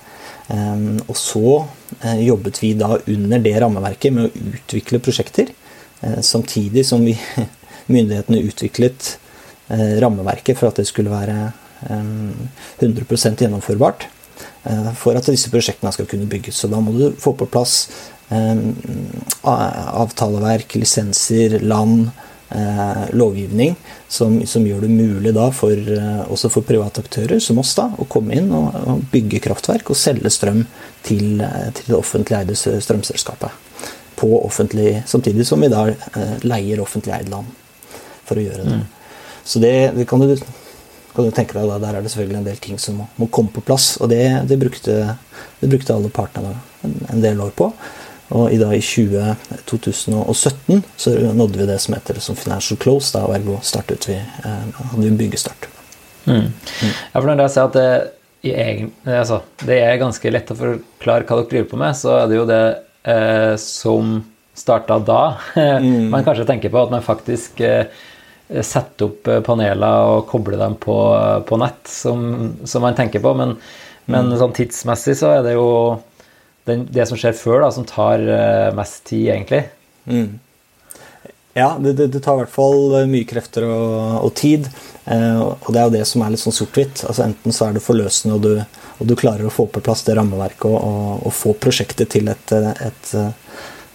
Um, 0.46 1.00
og 1.11 1.17
så 1.19 1.56
eh, 2.05 2.20
jobbet 2.28 2.61
vi 2.62 2.69
da 2.78 2.93
under 2.94 3.43
det 3.43 3.56
rammeverket 3.58 4.14
med 4.14 4.28
å 4.28 4.50
utvikle 4.55 5.02
prosjekter. 5.02 5.50
Samtidig 6.23 6.84
som 6.87 7.02
vi 7.02 7.14
myndighetene 7.92 8.42
utviklet 8.46 9.18
eh, 9.68 10.00
rammeverket 10.02 10.58
for 10.58 10.70
at 10.70 10.80
det 10.80 10.86
skulle 10.88 11.12
være 11.12 11.52
100 11.86 12.36
eh, 12.80 13.34
gjennomførbart 13.44 14.06
eh, 14.64 14.92
for 14.98 15.18
at 15.18 15.30
disse 15.30 15.50
prosjektene 15.52 15.92
skal 15.94 16.08
kunne 16.10 16.30
bygges. 16.30 16.56
Så 16.62 16.66
da 16.72 16.80
må 16.82 16.90
du 16.96 17.10
få 17.20 17.36
på 17.38 17.50
plass 17.50 17.74
avtaleverk, 19.46 20.74
lisenser, 20.74 21.60
land, 21.62 22.08
lovgivning 23.14 23.76
som, 24.10 24.40
som, 24.50 24.66
gjør 24.66 24.80
det 24.82 24.90
mulig 24.90 25.30
da 25.34 25.44
for, 25.54 25.78
også 26.26 26.50
for 26.50 26.66
private 26.66 27.04
aktører 27.04 27.38
som 27.42 27.58
oss 27.62 27.76
da, 27.78 27.86
å 27.86 28.06
komme 28.10 28.34
inn 28.34 28.50
og, 28.54 28.74
og 28.82 29.04
bygge 29.12 29.38
kraftverk 29.46 29.90
og 29.94 29.98
selge 29.98 30.30
strøm 30.34 30.64
til, 31.06 31.38
til 31.38 31.86
det 31.86 31.94
offentlig 31.94 32.38
eide 32.40 32.58
strømselskapet. 32.58 33.50
På 34.18 34.42
samtidig 34.50 35.46
som 35.46 35.62
vi 35.62 35.70
da 35.70 35.86
leier 36.42 36.82
offentlig 36.82 37.14
eid 37.20 37.30
land 37.30 37.46
for 38.26 38.40
å 38.40 38.46
gjøre 38.46 38.67
det. 38.67 38.78
Mm. 38.81 38.87
Så 39.46 39.58
det, 39.62 39.93
det 39.94 40.05
kan, 40.05 40.20
du, 40.20 40.37
kan, 41.14 41.25
du, 41.25 41.31
tenke 41.31 41.55
deg 41.55 41.69
da, 41.70 41.78
Der 41.78 41.94
er 41.94 42.02
det 42.02 42.11
selvfølgelig 42.11 42.40
en 42.40 42.49
del 42.49 42.58
ting 42.62 42.81
som 42.82 42.99
må, 42.99 43.06
må 43.20 43.28
komme 43.31 43.55
på 43.55 43.62
plass. 43.62 43.93
Og 44.02 44.11
det, 44.11 44.25
det, 44.50 44.58
brukte, 44.58 44.96
det 45.61 45.70
brukte, 45.70 45.94
alle 45.94 46.11
partene 46.11 46.56
en, 46.82 46.96
en, 47.12 47.23
del 47.23 47.40
år 47.44 47.52
på. 47.55 47.70
Og 48.34 48.50
i, 48.50 48.58
da, 48.58 48.73
i 48.75 48.82
20, 48.82 49.37
2017 49.70 50.83
så 50.99 51.14
nådde 51.38 51.61
vi 51.61 51.68
det 51.71 51.78
som 51.85 51.95
heter 51.95 52.18
som 52.25 52.38
financial 52.38 52.80
close. 52.83 53.12
Da, 53.14 53.23
og 53.28 53.37
ergo 53.38 53.61
startet 53.62 54.09
vi, 54.11 54.18
eh, 54.18 54.66
hadde 54.80 55.04
vi 55.04 55.14
byggestart. 55.23 55.71
Mm. 56.26 56.50
Ja, 56.50 57.21
for 57.21 57.30
når 57.30 57.45
jeg 57.45 57.54
sier 57.54 57.71
at 57.71 57.78
det, 57.78 57.88
egen, 58.50 58.90
altså, 59.06 59.40
det 59.62 59.78
er 59.85 60.02
ganske 60.02 60.33
lett 60.35 60.50
å 60.50 60.59
forklare 60.59 61.23
hva 61.23 61.38
dere 61.38 61.50
driver 61.52 61.71
på 61.71 61.78
med, 61.85 61.95
så 61.99 62.18
er 62.18 62.26
det 62.26 62.40
jo 62.40 62.50
det 62.50 62.64
eh, 63.14 63.54
som 63.62 64.18
starta 64.59 64.99
da. 64.99 65.23
Mm. 65.76 66.11
man 66.11 66.25
kanskje 66.26 66.49
tenker 66.49 66.73
på 66.73 66.83
at 66.83 66.90
man 66.90 67.04
faktisk 67.04 67.62
Eh, 67.62 67.87
sette 68.62 69.08
opp 69.08 69.30
eh, 69.30 69.42
paneler 69.46 70.12
og 70.12 70.26
koble 70.30 70.58
dem 70.60 70.76
på, 70.80 70.96
på 71.48 71.60
nett, 71.62 71.82
som, 71.90 72.26
som, 72.64 72.84
man 72.84 72.98
tenker 72.98 73.22
på. 73.24 73.34
Men, 73.38 73.56
men 74.06 74.32
mm. 74.32 74.38
sånn 74.42 74.56
tidsmessig 74.56 75.16
så 75.20 75.36
er 75.38 75.46
det 75.46 75.56
jo 75.56 75.68
den, 76.68 76.86
det 76.90 77.06
som 77.10 77.18
skjer 77.18 77.36
før, 77.38 77.62
da, 77.66 77.70
som 77.74 77.86
tar 77.86 78.22
mest 78.74 79.04
tid, 79.06 79.28
egentlig. 79.34 79.64
Mm. 80.10 80.38
Ja, 81.56 81.76
det, 81.80 81.92
det, 81.92 82.06
det, 82.12 82.20
tar 82.20 82.36
i 82.36 82.42
hvert 82.42 82.52
fall 82.52 83.06
mye 83.08 83.24
krefter 83.24 83.64
og, 83.64 84.26
og 84.26 84.34
tid. 84.36 84.66
Eh, 85.06 85.38
og 85.40 85.70
det 85.72 85.80
er 85.80 85.86
jo 85.86 85.94
det 85.94 86.02
som 86.04 86.20
er 86.20 86.34
litt 86.34 86.42
sånn 86.42 86.54
sort-hvitt. 86.54 87.00
Altså 87.08 87.24
Enten 87.24 87.54
så 87.54 87.68
er 87.68 87.76
det 87.76 87.84
forløsende, 87.84 88.36
og 88.36 88.42
du, 88.44 88.82
og 89.00 89.08
du, 89.08 89.14
klarer 89.16 89.46
å 89.48 89.52
få 89.54 89.64
på 89.72 89.80
plass 89.86 90.04
det 90.04 90.18
rammeverket 90.18 90.66
og, 90.68 90.76
og, 90.76 91.24
og 91.24 91.32
få 91.32 91.54
prosjektet 91.62 92.10
til 92.12 92.28
et, 92.28 92.52
et, 92.52 92.82
et 92.90 93.14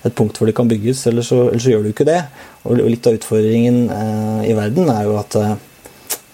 punkt 0.10 0.40
hvor 0.40 0.50
de 0.50 0.56
kan 0.56 0.70
bygges, 0.70 1.06
eller 1.08 1.26
så, 1.26 1.48
eller 1.50 1.62
så 1.62 1.74
gjør 1.74 1.84
du 1.86 1.92
ikke 1.92 2.08
det. 2.08 2.22
Og 2.66 2.80
litt 2.82 3.08
av 3.10 3.18
utfordringen 3.18 3.84
eh, 3.94 4.48
i 4.50 4.56
verden 4.58 4.90
er 4.90 5.06
jo, 5.06 5.18
at, 5.20 5.36
eh, 5.38 5.52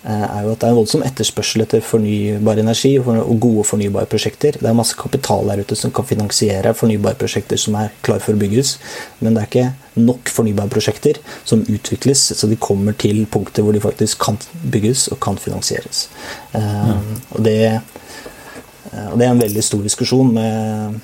er 0.08 0.46
jo 0.46 0.54
at 0.54 0.62
det 0.62 0.68
er 0.68 0.72
en 0.72 0.78
voldsom 0.80 1.04
etterspørsel 1.08 1.66
etter 1.66 1.84
fornybar 1.84 2.62
energi 2.64 2.94
og 3.02 3.34
gode 3.44 3.66
fornybare 3.68 4.08
prosjekter. 4.12 4.60
Det 4.62 4.70
er 4.70 4.78
masse 4.78 4.96
kapital 5.00 5.52
der 5.52 5.64
ute 5.64 5.76
som 5.80 5.92
kan 5.96 6.08
finansiere 6.08 6.76
fornybare 6.78 7.20
prosjekter 7.20 7.60
som 7.60 7.76
er 7.80 7.92
klar 8.08 8.24
for 8.24 8.38
å 8.38 8.42
bygges, 8.42 8.78
men 9.20 9.36
det 9.36 9.44
er 9.44 9.52
ikke 9.52 10.06
nok 10.08 10.32
fornybare 10.32 10.72
prosjekter 10.72 11.20
som 11.48 11.66
utvikles 11.68 12.30
så 12.38 12.48
de 12.48 12.60
kommer 12.62 12.96
til 12.96 13.26
punkter 13.34 13.66
hvor 13.66 13.76
de 13.76 13.84
faktisk 13.84 14.22
kan 14.24 14.40
bygges 14.64 15.10
og 15.12 15.20
kan 15.24 15.40
finansieres. 15.42 16.06
Mm. 16.54 17.16
Og, 17.34 17.40
det, 17.44 17.60
og 19.10 19.16
det 19.18 19.28
er 19.28 19.32
en 19.32 19.42
veldig 19.42 19.64
stor 19.66 19.84
diskusjon 19.88 20.36
med 20.38 21.00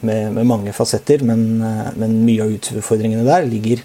med, 0.00 0.32
med 0.32 0.46
mange 0.46 0.72
fasetter, 0.76 1.22
men, 1.24 1.62
eh, 1.62 1.92
men, 1.96 2.18
mye 2.26 2.44
av 2.44 2.52
utfordringene 2.56 3.26
der 3.26 3.46
ligger, 3.48 3.82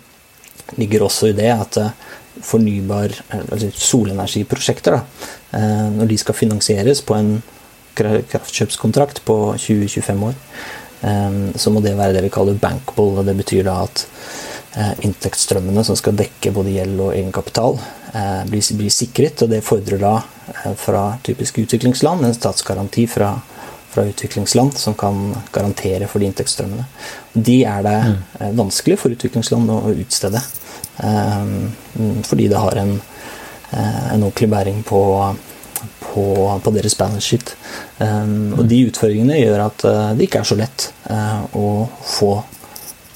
ligger 0.79 1.07
også 1.07 1.31
i 1.31 1.37
det 1.37 1.49
at 1.53 1.79
eh, 1.81 1.93
fornybar, 2.41 3.13
altså 3.41 3.69
solenergiprosjekter, 3.75 4.95
da, 4.95 5.25
når 5.91 6.07
de 6.07 6.17
skal 6.17 6.37
finansieres 6.37 7.01
på 7.03 7.17
en 7.17 7.33
kraftkjøpskontrakt 7.99 9.19
på 9.27 9.35
20-25 9.59 10.23
år, 10.29 10.37
så 11.59 11.73
må 11.75 11.81
det 11.83 11.91
være 11.99 12.15
det 12.15 12.21
vi 12.23 12.31
kaller 12.31 12.55
bankable. 12.55 13.19
og 13.19 13.27
Det 13.27 13.35
betyr 13.35 13.67
da 13.67 13.75
at 13.83 14.05
inntektsstrømmene 15.03 15.83
som 15.83 15.99
skal 15.99 16.15
dekke 16.17 16.53
både 16.55 16.71
gjeld 16.77 17.03
og 17.03 17.11
egenkapital, 17.17 17.77
blir 18.47 18.95
sikret. 18.95 19.43
Og 19.43 19.51
det 19.51 19.59
fordrer 19.67 19.99
da 20.01 20.15
fra 20.79 21.03
typisk 21.27 21.59
utviklingsland 21.65 22.23
en 22.25 22.37
statsgaranti 22.37 23.09
fra 23.11 23.33
fra 23.91 24.03
utviklingsland 24.03 24.77
som 24.77 24.93
kan 24.93 25.35
garantere 25.51 26.07
for 26.07 26.19
de 26.19 26.29
inntektsstrømmene. 26.29 26.85
De 27.33 27.57
er 27.67 27.83
det 27.83 27.97
mm. 28.07 28.17
Eh, 28.39 28.51
vanskelig 28.55 28.97
for 29.01 29.11
utviklingsland 29.11 29.71
å 29.71 29.91
utstede. 29.91 30.41
Um, 31.01 31.71
fordi 32.27 32.47
det 32.51 32.59
har 32.61 32.77
en, 32.77 32.93
eh, 33.71 34.13
en 34.13 34.23
ordentlig 34.23 34.49
bæring 34.49 34.79
på, 34.87 35.01
på, 35.99 36.25
på, 36.63 36.71
deres 36.71 36.95
balance 36.95 37.27
sheet. 37.27 37.55
Og 38.01 38.63
de 38.69 38.79
utfordringene 38.87 39.39
gjør 39.41 39.65
at 39.65 39.83
det 40.17 40.25
ikke 40.25 40.41
er 40.41 40.47
så 40.49 40.57
lett 40.57 40.87
å 41.57 41.67
få 42.15 42.31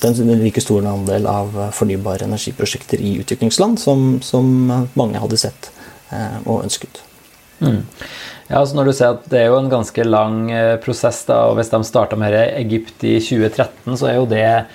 den 0.03 0.32
like 0.44 0.62
store 0.62 0.91
andel 0.91 1.25
av 1.29 1.58
fornybare 1.74 2.27
energiprosjekter 2.27 3.01
i 3.01 3.15
utviklingsland 3.24 3.82
som, 3.82 4.20
som 4.22 4.48
mange 4.94 5.22
hadde 5.22 5.41
sett 5.41 5.72
og 6.46 6.63
ønsket. 6.63 7.01
Mm. 7.60 7.84
Ja, 8.48 8.60
altså 8.60 8.78
når 8.78 8.86
du 8.86 8.94
ser 8.94 9.14
at 9.16 9.30
Det 9.32 9.40
er 9.40 9.48
jo 9.50 9.58
en 9.58 9.72
ganske 9.72 10.04
lang 10.06 10.52
eh, 10.54 10.76
prosess. 10.82 11.24
da, 11.26 11.46
og 11.50 11.58
Hvis 11.58 11.72
de 11.72 11.84
starta 11.84 12.16
med 12.16 12.34
Egypt 12.34 13.04
i 13.04 13.18
2013, 13.20 13.98
så 13.98 14.08
er 14.10 14.16
jo 14.20 14.26
det 14.30 14.66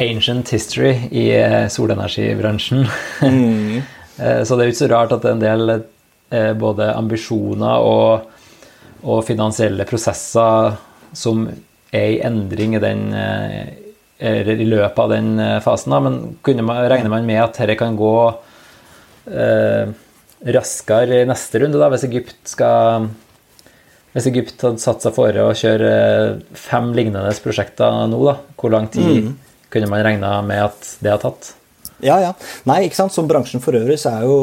ancient 0.00 0.50
history 0.50 0.94
i 1.10 1.30
eh, 1.36 1.68
solenergibransjen. 1.68 2.86
Mm. 3.22 3.82
Eh, 4.14 4.44
så 4.46 4.54
det 4.54 4.62
er 4.62 4.68
jo 4.68 4.70
ikke 4.70 4.78
så 4.78 4.86
rart 4.92 5.12
at 5.16 5.24
det 5.24 5.26
er 5.26 5.32
en 5.34 5.40
del 5.42 6.52
både 6.54 6.86
ambisjoner 6.94 7.82
og, 7.82 8.28
og 9.02 9.24
finansielle 9.26 9.82
prosesser 9.88 10.76
som 11.18 11.40
er 11.90 12.12
i 12.12 12.20
endring 12.22 12.76
i, 12.78 12.82
den, 12.84 13.02
i 14.22 14.68
løpet 14.70 15.02
av 15.02 15.10
den 15.10 15.42
fasen. 15.66 15.96
Da. 15.96 15.98
Men 16.06 16.62
man, 16.62 16.84
regner 16.94 17.10
man 17.10 17.26
med 17.26 17.42
at 17.42 17.58
dette 17.58 17.74
kan 17.80 17.98
gå 17.98 18.14
eh, 19.26 19.90
raskere 20.44 21.22
i 21.22 21.28
neste 21.28 21.60
runde, 21.62 21.80
da, 21.80 21.88
hvis 21.92 22.04
Egypt 22.08 22.36
skal 22.52 23.08
hvis 24.14 24.28
Egypt 24.30 24.60
hadde 24.62 24.82
satt 24.82 25.02
seg 25.02 25.14
for 25.16 25.34
å 25.42 25.48
kjøre 25.58 25.94
fem 26.58 26.92
lignende 26.94 27.32
prosjekter 27.42 28.04
nå, 28.10 28.20
da, 28.22 28.36
hvor 28.60 28.70
lang 28.70 28.86
tid 28.92 29.24
mm. 29.24 29.32
kunne 29.74 29.88
man 29.90 30.04
regna 30.06 30.36
med 30.46 30.68
at 30.68 30.90
det 31.02 31.10
har 31.10 31.22
tatt? 31.22 31.50
Ja, 32.04 32.20
ja. 32.22 32.34
Nei, 32.68 32.84
ikke 32.86 33.00
sant. 33.00 33.14
Som 33.14 33.26
bransjen 33.30 33.62
for 33.64 33.74
øvrig 33.74 33.96
så 33.98 34.12
er 34.12 34.28
jo 34.28 34.36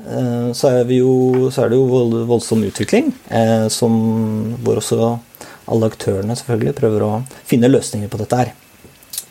eh, 0.00 0.48
så 0.56 0.72
er, 0.80 0.90
jo, 0.96 1.12
så 1.54 1.62
er 1.62 1.70
det 1.70 1.78
jo 1.78 2.02
voldsom 2.26 2.64
utvikling, 2.66 3.12
eh, 3.30 3.68
som, 3.70 3.94
hvor 4.66 4.80
også 4.80 5.12
alle 5.70 5.90
aktørene 5.92 6.34
selvfølgelig 6.38 6.74
prøver 6.80 7.06
å 7.06 7.12
finne 7.46 7.70
løsninger 7.70 8.10
på 8.10 8.18
dette 8.24 8.40
her. 8.40 8.50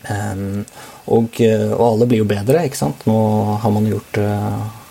Um, 0.04 0.64
og, 1.12 1.36
og, 1.40 1.84
alle 1.90 2.08
blir 2.08 2.24
jo 2.24 2.30
bedre, 2.30 2.64
ikke 2.68 2.80
sant. 2.80 3.04
Nå 3.08 3.18
har 3.64 3.72
man 3.76 3.88
gjort 3.88 4.20
uh, 4.20 4.64
Eh, 4.64 4.83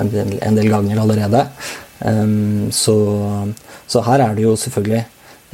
en 0.00 0.12
del, 0.12 0.38
en 0.42 0.56
del 0.58 0.68
ganger 0.72 1.00
allerede. 1.02 1.46
Så, 2.76 2.96
så, 3.86 4.02
her 4.04 4.20
er 4.20 4.34
det 4.36 4.42
jo 4.44 4.50
selvfølgelig 4.60 4.98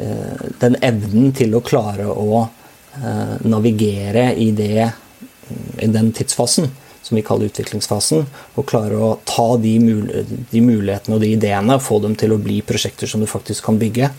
eh, 0.02 0.46
den 0.58 0.74
evnen 0.82 1.30
til 1.38 1.54
å 1.54 1.62
klare 1.62 2.08
å 2.10 2.40
eh, 2.42 3.36
navigere 3.46 4.32
i, 4.34 4.48
det, 4.50 4.88
i 5.78 5.90
den 5.92 6.10
tidsfasen 6.16 6.66
som 7.02 7.18
vi 7.18 7.22
kaller 7.26 7.50
utviklingsfasen, 7.50 8.26
og 8.58 8.66
klare 8.66 8.98
å 8.98 9.12
ta 9.26 9.52
de, 9.62 9.76
mul 9.82 10.02
de 10.50 10.60
mulighetene 10.62 11.16
og 11.16 11.22
de 11.22 11.32
ideene 11.34 11.78
og 11.78 11.82
få 11.82 11.98
dem 12.02 12.14
til 12.18 12.34
å 12.34 12.42
bli 12.42 12.60
prosjekter 12.66 13.10
som 13.10 13.22
du 13.22 13.30
faktisk 13.30 13.66
kan 13.66 13.78
bygge 13.78 14.10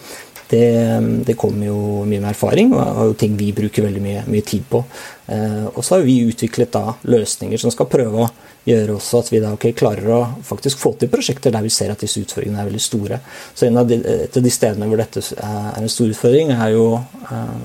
det, 0.54 1.24
det 1.26 1.36
kommer 1.40 1.68
jo 1.68 2.04
mye 2.06 2.22
med 2.22 2.32
erfaring, 2.34 2.74
og 2.76 2.82
er 2.84 3.10
jo 3.10 3.18
ting 3.20 3.38
vi 3.40 3.52
bruker 3.56 3.88
veldig 3.88 4.02
mye, 4.04 4.24
mye 4.30 4.46
tid 4.46 4.66
på. 4.70 4.84
Eh, 5.32 5.66
og 5.72 5.82
så 5.82 5.98
har 5.98 6.08
vi 6.08 6.20
utviklet 6.28 6.74
da 6.74 6.94
løsninger 7.10 7.62
som 7.62 7.74
skal 7.74 7.90
prøve 7.92 8.26
å 8.26 8.32
gjøre 8.68 8.96
også 8.96 9.20
at 9.24 9.30
vi 9.34 9.42
da 9.44 9.52
okay, 9.56 9.76
klarer 9.76 10.10
å 10.16 10.22
faktisk 10.46 10.80
få 10.80 10.94
til 11.00 11.12
prosjekter 11.12 11.52
der 11.54 11.64
vi 11.66 11.72
ser 11.74 11.92
at 11.92 12.04
disse 12.04 12.22
utfordringene 12.24 12.62
er 12.62 12.70
veldig 12.70 12.84
store. 12.84 13.20
Så 13.52 13.68
en 13.68 13.80
av 13.82 13.90
de, 13.90 14.00
et 14.00 14.38
av 14.40 14.46
de 14.46 14.54
stedene 14.54 14.88
hvor 14.90 15.02
dette 15.02 15.24
er 15.36 15.80
en 15.82 15.92
stor 15.92 16.12
utfordring, 16.12 16.54
er 16.56 16.76
jo 16.76 16.86
eh, 16.98 17.64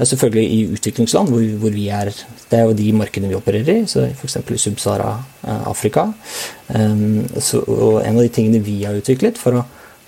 er 0.00 0.08
selvfølgelig 0.08 0.44
i 0.52 0.60
utviklingsland, 0.74 1.28
hvor, 1.32 1.46
hvor, 1.60 1.72
vi 1.76 1.88
er 1.92 2.12
Det 2.50 2.58
er 2.58 2.64
jo 2.66 2.76
de 2.76 2.92
markedene 2.96 3.30
vi 3.30 3.36
opererer 3.36 3.82
i, 3.82 3.86
så 3.86 4.06
f.eks. 4.08 4.36
i 4.36 4.60
Sub-Sahara-Afrika. 4.64 6.06
Eh, 6.74 6.86
um, 6.90 7.26
og 7.66 8.00
en 8.02 8.16
av 8.16 8.22
de 8.24 8.32
tingene 8.32 8.64
vi 8.64 8.80
har 8.84 8.96
utviklet 8.96 9.38
for 9.38 9.60
å 9.60 9.66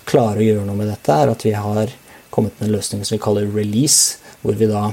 klare 0.09 0.41
å 0.41 0.47
gjøre 0.47 0.65
noe 0.67 0.77
med 0.77 0.91
dette, 0.91 1.13
er 1.13 1.31
at 1.31 1.45
vi 1.45 1.53
har 1.55 1.93
kommet 2.33 2.57
med 2.59 2.67
en 2.67 2.75
løsning 2.75 3.05
som 3.05 3.15
vi 3.15 3.23
kaller 3.23 3.49
release, 3.53 4.19
hvor 4.41 4.57
vi 4.59 4.67
da 4.67 4.89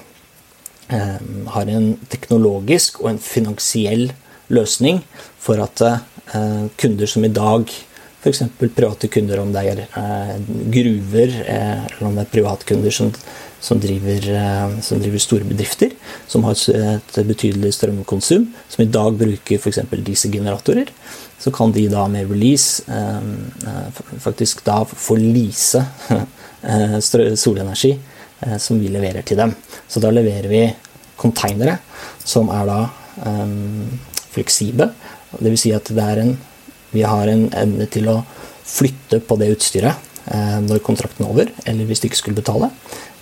eh, 0.93 1.21
har 1.57 1.73
en 1.73 1.95
teknologisk 2.13 3.01
og 3.03 3.15
en 3.15 3.23
finansiell 3.25 4.09
løsning 4.09 4.27
for 5.41 5.61
at 5.63 5.81
eh, 5.81 6.67
kunder 6.77 7.07
som 7.07 7.25
i 7.25 7.33
dag 7.33 7.71
F.eks. 8.21 8.43
private 8.59 9.09
kunder, 9.09 9.41
om 9.41 9.53
det 9.53 9.63
er 9.65 9.79
eh, 9.97 10.35
gruver, 10.75 11.31
eh, 11.41 11.87
eller 11.87 12.09
om 12.09 12.19
det 12.19 12.27
er 12.27 12.35
privatkunder 12.35 12.93
som, 12.93 13.09
som, 13.61 13.81
driver, 13.81 14.27
som, 14.85 15.01
driver, 15.01 15.23
store 15.25 15.49
bedrifter, 15.49 15.95
som 16.29 16.45
har 16.45 16.59
et 16.69 17.19
betydelig 17.25 17.73
strømkonsum, 17.79 18.51
som 18.69 18.85
i 18.85 18.91
dag 18.93 19.17
bruker 19.17 19.57
f.eks. 19.57 19.81
dieselgeneratorer 20.05 20.93
så 21.41 21.49
kan 21.57 21.73
de 21.73 21.87
da 21.89 22.03
med 22.13 22.29
release 22.29 22.83
faktisk 24.21 24.61
da 24.67 24.83
få 24.85 25.17
lease 25.17 25.81
solenergi 27.41 27.95
som 28.61 28.77
vi 28.77 28.91
leverer 28.93 29.25
til 29.25 29.41
dem. 29.41 29.55
Så 29.89 30.05
da 30.05 30.11
leverer 30.13 30.53
vi 30.53 30.61
konteinere 31.17 31.79
som 32.21 32.53
er 32.53 32.69
da 32.69 32.81
fleksible. 34.35 34.91
Dvs. 35.39 35.65
Si 35.65 35.75
at 35.75 35.91
en, 35.91 36.37
vi 36.91 37.03
har 37.07 37.31
en 37.31 37.49
evne 37.55 37.87
til 37.91 38.09
å 38.11 38.21
flytte 38.67 39.21
på 39.27 39.39
det 39.41 39.53
utstyret 39.57 40.09
når 40.63 40.83
kontrakten 40.87 41.25
er 41.25 41.31
over, 41.33 41.49
eller 41.67 41.89
hvis 41.89 42.03
de 42.03 42.11
ikke 42.11 42.19
skulle 42.21 42.39
betale. 42.39 42.69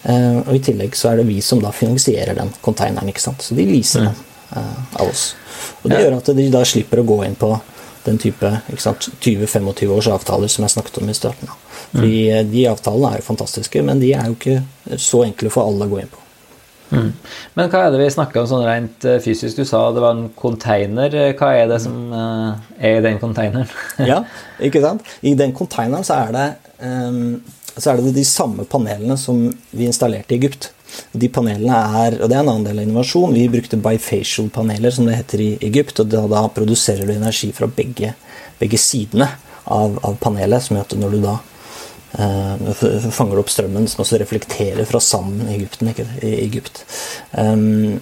Og 0.05 0.51
I 0.53 0.61
tillegg 0.67 0.97
så 0.99 1.13
er 1.13 1.21
det 1.21 1.29
vi 1.29 1.39
som 1.45 1.63
da 1.63 1.71
finansierer 1.73 2.37
den 2.37 2.51
konteineren. 2.61 3.09
ikke 3.09 3.23
sant? 3.23 3.45
Så 3.45 3.57
de 3.57 3.65
leaser 3.65 4.05
den 4.05 4.19
av 4.53 5.07
oss. 5.07 5.31
Og 5.83 5.89
Det 5.91 6.03
gjør 6.03 6.19
at 6.19 6.31
de 6.37 6.49
da 6.53 6.65
slipper 6.69 7.01
å 7.01 7.07
gå 7.09 7.23
inn 7.25 7.39
på 7.39 7.53
den 8.05 8.19
type 8.19 8.51
20-25 8.69 9.89
års 9.95 10.09
avtaler 10.13 10.49
som 10.53 10.65
jeg 10.65 10.75
snakket 10.77 11.01
om 11.03 11.11
i 11.11 11.17
starten. 11.17 11.51
Fordi 11.91 12.15
mm. 12.33 12.53
De 12.53 12.65
avtalene 12.71 13.13
er 13.13 13.21
jo 13.21 13.29
fantastiske, 13.29 13.83
men 13.85 14.01
de 14.03 14.15
er 14.17 14.29
jo 14.29 14.37
ikke 14.37 14.99
så 15.01 15.25
enkle 15.27 15.53
for 15.53 15.69
alle 15.69 15.89
å 15.89 15.93
gå 15.93 16.03
inn 16.03 16.13
på. 16.13 16.25
Mm. 16.91 17.11
Men 17.59 17.71
hva 17.73 17.83
er 17.85 17.93
det 17.93 18.01
vi 18.01 18.09
snakker 18.15 18.43
om 18.43 18.49
sånn 18.51 18.65
rent 18.67 19.05
eh, 19.09 19.21
fysisk? 19.25 19.59
Du 19.59 19.69
sa 19.69 19.83
det 19.93 20.03
var 20.05 20.17
en 20.17 20.31
container. 20.39 21.19
Hva 21.39 21.53
er 21.59 21.69
det 21.71 21.83
som 21.85 21.99
uh, 22.15 22.57
er 22.79 22.99
i 22.99 23.05
den 23.05 23.21
containeren? 23.21 23.69
ja, 24.11 24.23
ikke 24.63 24.83
sant? 24.85 25.07
I 25.21 25.37
den 25.39 25.55
containeren 25.57 26.07
så 26.07 26.23
er 26.25 26.35
det, 26.35 26.49
så 27.77 27.93
er 27.93 28.01
det 28.01 28.17
de 28.17 28.27
samme 28.27 28.65
panelene 28.69 29.19
som 29.21 29.47
vi 29.71 29.89
installerte 29.89 30.35
i 30.35 30.41
Egypt. 30.41 30.71
De 31.13 31.29
panelene 31.33 31.81
er, 32.03 32.17
og 32.23 32.31
Det 32.31 32.37
er 32.37 32.43
en 32.43 32.53
annen 32.53 32.67
del 32.67 32.81
av 32.81 32.87
innovasjon. 32.87 33.35
Vi 33.37 33.49
brukte 33.53 33.81
bifacial-paneler, 33.83 34.95
som 34.95 35.09
det 35.09 35.19
heter 35.19 35.43
i 35.45 35.51
Egypt. 35.69 36.01
og 36.01 36.09
Da, 36.13 36.25
da 36.31 36.47
produserer 36.49 37.07
du 37.07 37.15
energi 37.15 37.51
fra 37.53 37.69
begge, 37.69 38.15
begge 38.59 38.81
sidene 38.81 39.29
av, 39.65 39.99
av, 40.03 40.17
panelet, 40.21 40.65
som 40.65 40.77
gjør 40.77 40.87
at 40.87 40.97
når 40.99 41.15
du 41.15 41.21
da 41.23 41.35
eh, 41.37 41.48
fanger 42.17 43.39
opp 43.41 43.51
strømmen, 43.53 43.89
som 43.89 44.03
også 44.05 44.19
reflekterer 44.23 44.87
fra 44.89 45.01
sanden 45.01 45.49
i, 45.49 45.59
Egypten, 45.59 45.91
ikke, 45.93 46.07
i 46.25 46.35
Egypt. 46.47 46.85
Um, 47.33 48.01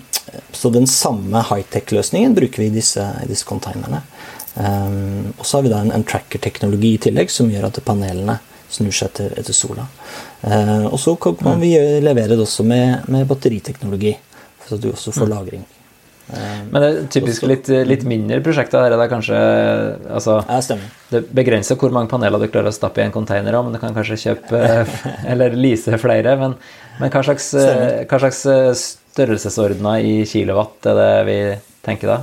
så 0.53 0.71
den 0.71 0.87
samme 0.87 1.43
high-tech-løsningen 1.43 2.35
bruker 2.35 2.63
vi 2.63 2.71
i 2.71 2.75
disse, 2.75 3.03
i 3.23 3.29
disse 3.31 3.47
containerne. 3.47 4.03
Um, 4.55 5.33
og 5.37 5.47
så 5.47 5.59
har 5.59 5.67
vi 5.67 5.73
da 5.73 5.83
en, 5.85 5.93
en 5.93 6.07
tracker-teknologi 6.07 6.95
i 6.95 7.03
tillegg, 7.09 7.33
som 7.33 7.51
gjør 7.53 7.69
at 7.69 7.83
panelene 7.87 8.39
snur 8.73 8.95
seg 8.95 9.11
etter, 9.11 9.35
etter 9.41 9.57
sola. 9.57 9.87
Uh, 10.43 10.87
og 10.91 10.99
så 11.03 11.17
kan, 11.21 11.37
kan 11.43 11.61
vi 11.63 11.75
levere 12.03 12.35
det 12.35 12.45
også 12.47 12.67
med, 12.67 13.09
med, 13.13 13.27
batteriteknologi, 13.29 14.17
så 14.67 14.79
at 14.79 14.83
du 14.83 14.93
også 14.93 15.15
får 15.15 15.29
mm. 15.29 15.35
lagring. 15.35 15.67
Eh, 16.35 16.61
Men 16.73 16.83
det 16.83 16.89
er 16.89 17.09
typisk 17.15 17.47
litt, 17.47 17.69
litt 17.87 18.05
mindre 18.09 18.41
prosjekter 18.45 18.83
her. 18.83 18.97
Det 18.99 19.09
kanskje 19.13 19.41
altså, 20.11 20.41
ja. 20.49 20.79
Det 21.13 21.23
begrenser 21.37 21.79
hvor 21.79 21.95
mange 21.95 22.11
paneler 22.11 22.43
du 22.43 22.49
klarer 22.51 22.73
å 22.73 22.75
stappe 22.75 23.03
i 23.03 23.07
en 23.07 23.15
container 23.15 23.55
men 23.63 23.77
du 23.77 23.81
kan 23.83 23.95
kanskje 23.97 24.19
kjøpe 24.25 24.63
eller 25.33 25.55
lease 25.57 25.95
flere. 26.03 26.37
Men, 26.41 26.57
men 27.01 27.13
hva, 27.15 27.23
slags, 27.27 27.53
hva 27.55 28.23
slags 28.25 28.43
størrelsesordener 29.17 30.05
i 30.05 30.17
kilowatt 30.29 30.91
er 30.91 30.99
det 31.01 31.13
vi 31.29 31.39
tenker 31.87 32.11
da? 32.17 32.19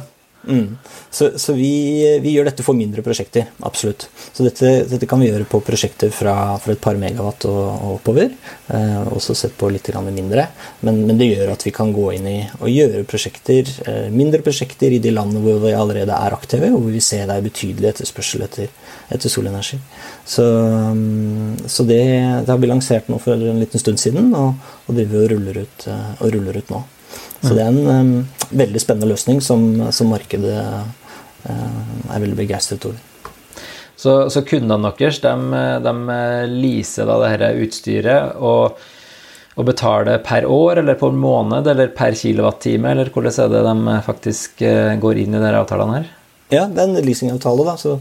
Mm. 0.48 0.78
Så, 1.10 1.40
så 1.40 1.54
vi, 1.54 2.04
vi, 2.22 2.34
gjør 2.36 2.50
dette 2.50 2.66
for 2.66 2.76
mindre 2.76 3.04
prosjekter, 3.06 3.48
absolutt. 3.64 4.08
Så 4.34 4.44
dette, 4.44 4.72
dette 4.90 5.08
kan 5.10 5.22
vi 5.22 5.30
gjøre 5.30 5.48
på 5.50 5.62
prosjekter 5.64 6.12
fra, 6.12 6.36
fra 6.60 6.76
et 6.76 6.82
par 6.84 6.98
megawatt 7.00 7.46
og, 7.48 7.62
og 7.74 7.92
oppover. 7.98 8.34
Eh, 8.68 9.00
også 9.14 9.36
sett 9.38 9.56
på 9.60 9.70
litt 9.72 9.88
mindre. 9.94 10.48
Men, 10.82 11.04
men, 11.08 11.18
det 11.20 11.30
gjør 11.32 11.54
at 11.54 11.66
vi 11.68 11.74
kan 11.76 11.94
gå 11.96 12.10
inn 12.18 12.28
i 12.28 12.38
og 12.60 12.72
gjøre 12.72 13.06
prosjekter, 13.08 13.70
eh, 13.88 14.10
mindre 14.12 14.42
prosjekter 14.44 14.92
i 14.92 15.00
de 15.04 15.14
landene 15.14 15.44
hvor 15.44 15.62
vi 15.64 15.76
allerede 15.78 16.18
er 16.18 16.36
aktive, 16.36 16.72
og 16.74 16.86
hvor 16.86 16.96
vi 16.96 17.04
ser 17.04 17.28
det 17.30 17.38
er 17.38 17.48
betydelig 17.48 17.94
etterspørsel 17.94 18.48
etter, 18.48 18.74
etter 19.14 19.32
solenergi. 19.32 19.80
Så, 20.26 20.44
um, 20.44 21.56
så 21.68 21.86
det, 21.88 22.04
det, 22.44 22.50
har 22.50 22.60
vi 22.60 22.72
lansert 22.72 23.10
nå 23.12 23.20
for 23.22 23.38
en 23.38 23.62
liten 23.62 23.82
stund 23.82 24.02
siden, 24.02 24.34
og, 24.36 24.60
og 24.88 24.98
driver 24.98 25.26
og 25.26 25.32
ruller 25.36 25.64
ut, 25.64 25.88
uh, 25.88 26.12
og 26.20 26.36
ruller 26.36 26.60
ut 26.60 26.74
nå. 26.74 26.84
Så 27.44 27.54
det 27.58 27.64
er 27.64 27.72
en 27.74 27.88
um, 27.88 28.12
veldig 28.56 28.82
spennende 28.82 29.12
løsning 29.12 29.42
som, 29.44 29.66
som 29.92 30.12
markedet 30.14 30.54
uh, 30.64 30.84
er 31.52 32.24
veldig 32.24 32.38
begeistret 32.40 32.86
over. 32.88 33.02
Så, 34.00 34.16
så 34.34 34.44
kundene 34.48 34.92
deres 34.98 35.20
de, 35.24 35.34
de 35.84 35.94
leaser 36.52 37.08
da 37.08 37.20
dette 37.22 37.52
utstyret 37.64 38.40
og, 38.40 38.80
og, 39.54 39.64
betaler 39.68 40.24
per 40.24 40.48
år 40.50 40.82
eller 40.82 40.98
på 41.00 41.12
en 41.12 41.20
måned 41.20 41.68
eller 41.72 41.94
per 41.96 42.16
kilowattime, 42.20 42.92
eller 42.92 43.12
hvordan 43.14 43.38
er 43.46 43.54
det 43.54 43.64
de 43.70 43.98
faktisk 44.08 44.64
uh, 44.64 44.96
går 45.04 45.24
inn 45.24 45.36
i 45.36 45.42
disse 45.44 45.64
avtalene 45.64 46.00
her? 46.00 46.12
Ja, 46.54 46.68
det 46.70 46.80
er 46.80 46.90
en 46.90 47.04
leasingavtale. 47.04 47.68
da, 47.68 47.76
så 47.80 47.98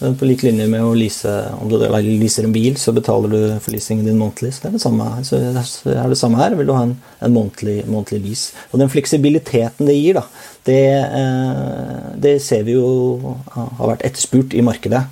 på 0.00 0.26
lik 0.26 0.42
linje 0.42 0.66
med 0.66 0.82
å 0.82 0.94
lease 0.96 1.30
Om 1.60 1.68
du 1.70 1.76
leaser 1.78 2.46
en 2.46 2.54
bil, 2.54 2.76
så 2.80 2.94
betaler 2.94 3.32
du 3.32 3.40
for 3.62 3.74
leasingen 3.74 4.06
din 4.06 4.18
månedlig. 4.18 4.52
Så 4.54 4.64
det 4.64 4.70
er 4.70 4.76
det 4.76 4.82
samme, 4.82 5.08
så 5.26 5.40
det 5.42 5.96
er 5.96 6.08
det 6.10 6.18
samme 6.18 6.40
her. 6.40 6.56
Vil 6.58 6.68
du 6.68 6.74
ha 6.74 6.84
en, 6.88 6.96
en 7.22 7.36
månedlig, 7.36 8.22
lease. 8.24 8.56
Og 8.72 8.82
den 8.82 8.90
fleksibiliteten 8.92 9.86
det 9.86 9.98
gir, 9.98 10.18
da, 10.18 10.24
det, 10.66 10.80
eh, 11.20 12.08
det, 12.24 12.34
ser 12.42 12.66
vi 12.66 12.76
jo 12.76 13.36
har 13.54 13.92
vært 13.94 14.06
etterspurt 14.08 14.56
i 14.58 14.64
markedet. 14.64 15.04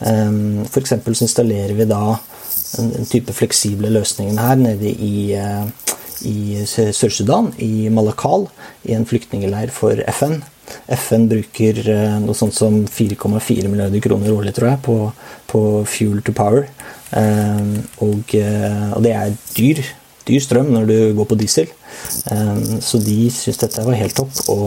Eh, 0.00 0.32
F.eks. 0.68 0.96
så 0.96 1.28
installerer 1.28 1.76
vi 1.76 1.88
da 1.88 2.02
en, 2.14 2.90
en 2.92 3.08
type 3.08 3.34
fleksible 3.36 3.92
løsninger 3.92 4.40
her 4.40 4.58
nede 4.60 4.92
i 4.92 5.34
eh, 5.36 5.68
i 6.26 6.64
Sør-Sudan, 6.66 7.52
i 7.62 7.88
Malakal, 7.94 8.48
i 8.88 8.94
en 8.96 9.06
flyktningleir 9.06 9.70
for 9.74 10.00
FN. 10.10 10.40
FN 10.88 11.28
bruker 11.28 11.80
eh, 11.92 12.16
noe 12.22 12.36
sånt 12.36 12.56
som 12.56 12.80
4,4 12.88 13.68
milliarder 13.68 14.02
kroner 14.04 14.32
årlig, 14.32 14.54
tror 14.56 14.72
jeg, 14.72 14.80
på, 14.86 14.96
på 15.50 15.62
fuel 15.88 16.22
to 16.24 16.34
power. 16.36 16.68
Eh, 17.16 17.64
og, 18.04 18.36
eh, 18.36 18.86
og, 18.94 19.02
det 19.04 19.14
er 19.16 19.34
dyr, 19.56 19.82
dyr 20.28 20.44
strøm 20.44 20.72
når 20.74 20.88
du 20.88 20.96
går 21.18 21.28
på 21.28 21.40
diesel. 21.40 21.74
Så 22.84 23.00
de 23.02 23.16
syns 23.32 23.58
dette 23.58 23.82
var 23.82 23.96
helt 23.98 24.14
topp 24.14 24.36
å, 24.52 24.58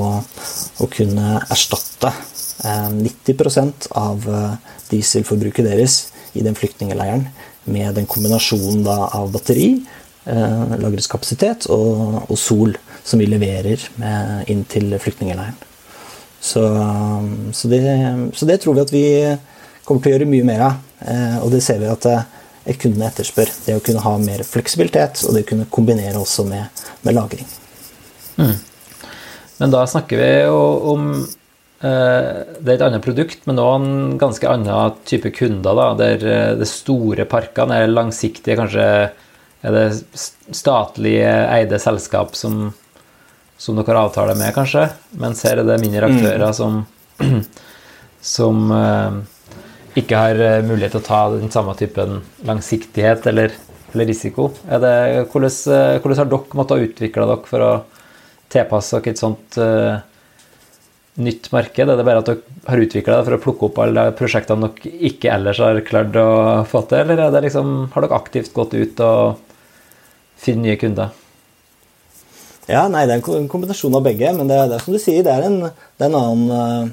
kunne 0.92 1.38
erstatte 1.54 2.10
90% 2.66 3.88
av 3.96 4.26
dieselforbruket 4.90 5.70
deres 5.70 6.02
i 6.36 6.44
den 6.44 6.58
flyktningleiren 6.58 7.28
med 7.72 7.96
den 7.96 8.10
kombinasjonen 8.10 8.84
av 8.90 9.32
batteri, 9.32 9.70
lagringskapasitet 10.26 11.70
og, 11.72 12.24
og 12.26 12.38
sol 12.42 12.76
som 13.06 13.22
vi 13.22 13.30
leverer 13.32 13.86
inn 14.52 14.66
til 14.70 14.98
flyktningleiren. 14.98 15.71
Så, 16.42 16.62
så, 17.54 17.68
det, 17.68 17.82
så, 18.34 18.46
det, 18.46 18.58
tror 18.58 18.74
vi 18.74 18.82
at 18.82 18.94
vi 18.94 19.08
kommer 19.86 20.02
til 20.02 20.10
å 20.10 20.16
gjøre 20.16 20.30
mye 20.30 20.48
mer 20.48 20.64
av. 20.66 20.80
Eh, 21.06 21.36
og 21.44 21.52
det 21.54 21.62
ser 21.62 21.78
vi 21.82 21.90
at 21.92 22.08
eh, 22.10 22.24
kundene 22.82 23.12
etterspør. 23.12 23.52
Det 23.68 23.78
å 23.78 23.84
kunne 23.86 24.02
ha 24.02 24.16
mer 24.22 24.42
fleksibilitet, 24.48 25.22
og 25.28 25.38
det 25.38 25.46
å 25.46 25.50
kunne 25.52 25.70
kombinere 25.70 26.18
også 26.18 26.48
med, 26.50 26.84
med 27.06 27.18
lagring. 27.18 27.46
Mm. 28.42 28.58
Men 29.62 29.76
da 29.76 29.86
snakker 29.86 30.18
vi 30.18 30.30
jo 30.48 30.60
om 30.90 31.08
eh, 31.20 32.30
Det 32.58 32.72
er 32.72 32.74
et 32.74 32.86
annet 32.88 33.06
produkt, 33.06 33.46
men 33.46 33.62
òg 33.62 33.76
en 33.78 34.18
ganske 34.22 34.50
annen 34.50 34.98
type 35.06 35.30
kunder. 35.38 35.78
Da, 35.78 35.92
der 36.02 36.58
de 36.58 36.70
store 36.70 37.30
parkene 37.30 37.84
er 37.84 37.94
langsiktige, 37.94 38.58
kanskje 38.58 38.88
er 39.62 39.76
det 39.78 39.88
statlig 40.58 41.20
eide 41.22 41.78
selskap 41.78 42.34
som 42.34 42.72
som 43.62 43.78
dere 43.78 43.94
har 43.94 44.08
avtale 44.10 44.34
med, 44.40 44.54
kanskje. 44.56 44.88
Mens 45.22 45.44
her 45.46 45.62
er 45.62 45.68
det 45.68 45.82
mindre 45.84 46.10
aktører 46.10 46.48
mm. 46.50 46.56
som, 46.58 46.80
som 48.36 48.72
uh, 48.74 49.20
ikke 50.02 50.18
har 50.18 50.42
eh, 50.42 50.64
mulighet 50.66 50.96
til 50.96 51.02
å 51.02 51.06
ta 51.06 51.20
den 51.36 51.52
samme 51.54 51.76
typen 51.78 52.22
langsiktighet 52.48 53.28
eller, 53.30 53.54
eller 53.92 54.10
risiko. 54.10 54.50
Det, 54.66 54.94
hvordan, 55.30 55.58
uh, 55.70 56.00
hvordan, 56.02 56.22
har 56.24 56.32
dere 56.34 56.58
måttet 56.58 56.88
utvikle 56.88 57.30
dere 57.30 57.52
for 57.52 57.68
å 57.68 57.72
tilpasse 58.52 58.98
dere 58.98 59.14
et 59.14 59.22
sånt 59.22 59.62
uh, 59.62 60.02
nytt 61.22 61.54
marked? 61.54 61.86
Er 61.86 62.02
det 62.02 62.10
bare 62.10 62.26
at 62.26 62.34
dere 62.34 62.60
har 62.72 62.86
utvikla 62.88 63.20
det 63.20 63.30
for 63.30 63.38
å 63.38 63.44
plukke 63.46 63.70
opp 63.70 63.82
alle 63.86 64.10
prosjektene 64.18 64.72
dere 64.72 64.98
ikke 65.12 65.36
ellers 65.38 65.62
har 65.62 65.86
klart 65.86 66.18
å 66.18 66.30
få 66.72 66.88
til, 66.90 67.14
eller 67.14 67.44
liksom, 67.46 67.92
har 67.94 68.08
dere 68.08 68.24
aktivt 68.24 68.56
gått 68.58 68.74
ut 68.74 69.06
og 69.06 69.60
funnet 70.42 70.66
nye 70.66 70.82
kunder? 70.82 71.21
Ja, 72.70 72.86
nei, 72.92 73.06
det 73.10 73.16
er 73.18 73.32
en 73.38 73.50
kombinasjon 73.50 73.96
av 73.98 74.04
begge. 74.06 74.34
Men 74.38 74.50
det, 74.50 74.60
det 74.70 74.78
er 74.78 74.84
som 74.84 74.96
du 74.96 75.00
sier, 75.02 75.24
det 75.26 75.34
er 75.34 75.48
en, 75.48 75.62
det 75.66 76.06
er 76.06 76.12
en 76.12 76.20
annen, 76.20 76.92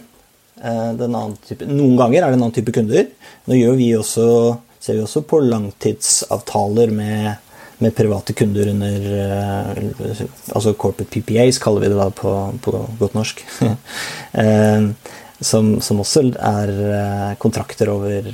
er 0.63 0.95
en 0.95 1.05
annen 1.09 1.37
type 1.47 1.69
Noen 1.69 1.99
ganger 1.99 2.23
er 2.23 2.33
det 2.33 2.39
en 2.39 2.47
annen 2.47 2.57
type 2.57 2.75
kunder. 2.75 3.05
Nå 3.49 3.59
vi 3.79 3.93
også, 3.99 4.25
ser 4.81 4.99
vi 4.99 5.05
også 5.05 5.25
på 5.29 5.43
langtidsavtaler 5.45 6.95
med, 6.95 7.53
med 7.85 7.95
private 7.97 8.35
kunder 8.39 8.73
under 8.73 9.07
uh, 9.13 10.27
Altså 10.57 10.75
corporate 10.75 11.11
PPAs, 11.13 11.61
kaller 11.63 11.85
vi 11.85 11.93
det 11.93 12.01
da 12.01 12.11
på, 12.11 12.35
på 12.65 12.83
godt 13.01 13.17
norsk. 13.19 13.45
som, 15.39 15.67
som, 15.79 16.01
også 16.03 16.25
er 16.35 16.71
kontrakter 17.39 17.93
over, 17.93 18.25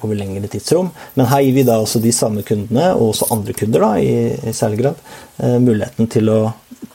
over, 0.00 0.14
lengre 0.16 0.48
tidsrom. 0.48 0.88
Men 1.18 1.28
her 1.28 1.42
gir 1.44 1.58
vi 1.58 1.64
da 1.68 1.76
også 1.82 2.00
de 2.00 2.12
samme 2.16 2.44
kundene, 2.46 2.94
og 2.94 3.10
også 3.10 3.28
andre 3.34 3.52
kunder 3.58 3.84
da, 3.84 3.90
i, 4.00 4.32
i 4.48 4.54
særlig 4.56 4.80
grad, 4.80 5.02
muligheten 5.60 6.08
til 6.08 6.32
å 6.32 6.38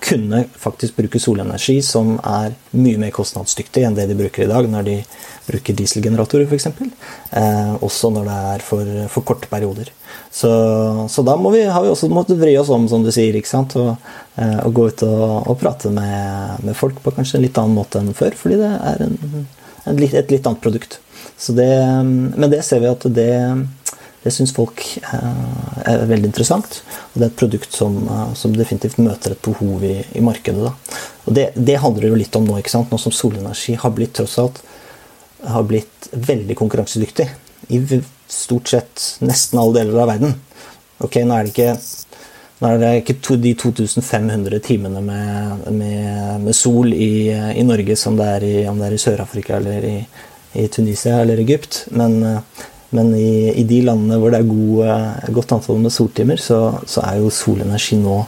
kunne 0.03 0.43
faktisk 0.59 0.97
bruke 0.97 1.19
solenergi 1.21 1.79
som 1.85 2.15
er 2.25 2.53
mye 2.77 2.99
mer 3.01 3.13
kostnadsdyktig 3.15 3.83
enn 3.85 3.97
det 3.97 4.07
de 4.09 4.17
bruker 4.19 4.45
i 4.45 4.49
dag 4.49 4.67
når 4.69 4.87
de 4.87 4.95
bruker 5.49 5.77
dieselgeneratorer 5.77 6.49
f.eks. 6.49 6.67
Eh, 6.69 7.73
også 7.85 8.11
når 8.13 8.27
det 8.27 8.37
er 8.53 8.65
for, 8.65 8.91
for 9.13 9.27
korte 9.27 9.49
perioder. 9.51 9.91
Så, 10.31 10.49
så 11.09 11.25
da 11.25 11.35
vi, 11.41 11.63
har 11.65 11.83
vi 11.83 11.91
også 11.91 12.09
måttet 12.13 12.39
vri 12.41 12.55
oss 12.59 12.69
om, 12.73 12.87
som 12.91 13.05
du 13.05 13.11
sier, 13.13 13.35
ikke 13.35 13.49
sant? 13.49 13.75
Og, 13.79 13.95
eh, 14.37 14.59
og 14.65 14.73
gå 14.77 14.89
ut 14.91 15.05
og, 15.07 15.25
og 15.49 15.59
prate 15.61 15.91
med, 15.93 16.59
med, 16.65 16.75
folk 16.77 17.01
på 17.03 17.13
kanskje 17.17 17.39
en 17.39 17.47
litt 17.47 17.57
annen 17.61 17.77
måte 17.79 18.01
enn 18.01 18.13
før, 18.17 18.37
fordi 18.37 18.59
det 18.61 18.71
er 18.77 19.05
en, 19.07 19.17
en, 19.85 20.03
et 20.05 20.33
litt 20.33 20.45
annet 20.45 20.63
produkt. 20.63 20.99
Det, 21.39 21.71
men 22.03 22.49
det 22.51 22.61
ser 22.67 22.83
vi 22.83 22.89
at 22.91 23.05
det 23.15 23.31
det 24.29 24.35
syns 24.37 24.53
folk 24.55 24.85
eh, 25.01 25.83
er 25.89 26.05
veldig 26.09 26.29
interessant. 26.29 26.81
Og 27.11 27.17
det 27.17 27.25
er 27.25 27.31
et 27.33 27.41
produkt 27.41 27.75
som, 27.75 27.99
eh, 28.05 28.25
som 28.37 28.55
definitivt 28.55 29.01
møter 29.01 29.35
et 29.35 29.45
behov 29.45 29.83
i, 29.83 29.97
i 30.15 30.23
markedet. 30.25 30.69
Da. 30.69 30.99
Og 31.25 31.35
det, 31.35 31.49
det, 31.57 31.81
handler 31.81 32.11
jo 32.11 32.19
litt 32.21 32.37
om 32.39 32.45
nå, 32.47 32.61
ikke 32.61 32.77
sant? 32.77 32.93
nå 32.93 33.01
som 33.01 33.15
solenergi 33.15 33.75
har 33.81 33.95
blitt 33.97 34.15
tross 34.19 34.37
alt 34.41 34.61
har 35.47 35.63
blitt 35.63 36.09
veldig 36.11 36.55
konkurransedyktig 36.57 37.29
i 37.69 37.79
stort 38.27 38.67
sett 38.67 39.03
nesten 39.19 39.59
alle 39.59 39.79
deler 39.79 40.01
av 40.01 40.11
verden. 40.11 40.33
Ok, 40.99 41.21
nå 41.23 41.35
er 41.35 41.47
det 41.47 41.53
ikke, 41.53 41.75
er 42.67 42.81
det 42.81 42.89
ikke 43.01 43.17
to, 43.23 43.37
de 43.39 43.53
2500 43.55 44.59
timene 44.65 45.03
med, 45.05 45.69
med, 45.71 46.41
med 46.43 46.57
sol 46.57 46.93
i, 46.93 47.29
i, 47.31 47.63
Norge 47.63 47.95
som 47.99 48.17
det 48.19 48.27
er 48.35 48.47
i, 48.47 48.55
om 48.67 48.81
det 48.81 48.89
er 48.89 48.97
i 48.97 49.01
Sør-Afrika 49.05 49.59
eller 49.61 49.87
i, 49.87 49.95
i, 50.59 50.67
Tunisia 50.67 51.21
eller 51.23 51.39
Egypt, 51.45 51.85
men 51.95 52.19
men 52.95 53.11
i, 53.15 53.51
i, 53.53 53.63
de 53.69 53.81
landene 53.85 54.17
hvor 54.19 54.33
det 54.33 54.41
er 54.41 54.49
god, 54.49 54.77
eh, 54.89 55.33
godt 55.35 55.55
antall 55.57 55.81
med 55.83 55.93
soltimer, 55.93 56.41
så, 56.41 56.59
så 56.89 57.03
er 57.05 57.19
jo 57.21 57.33
solenergi 57.33 57.99
nå 58.01 58.21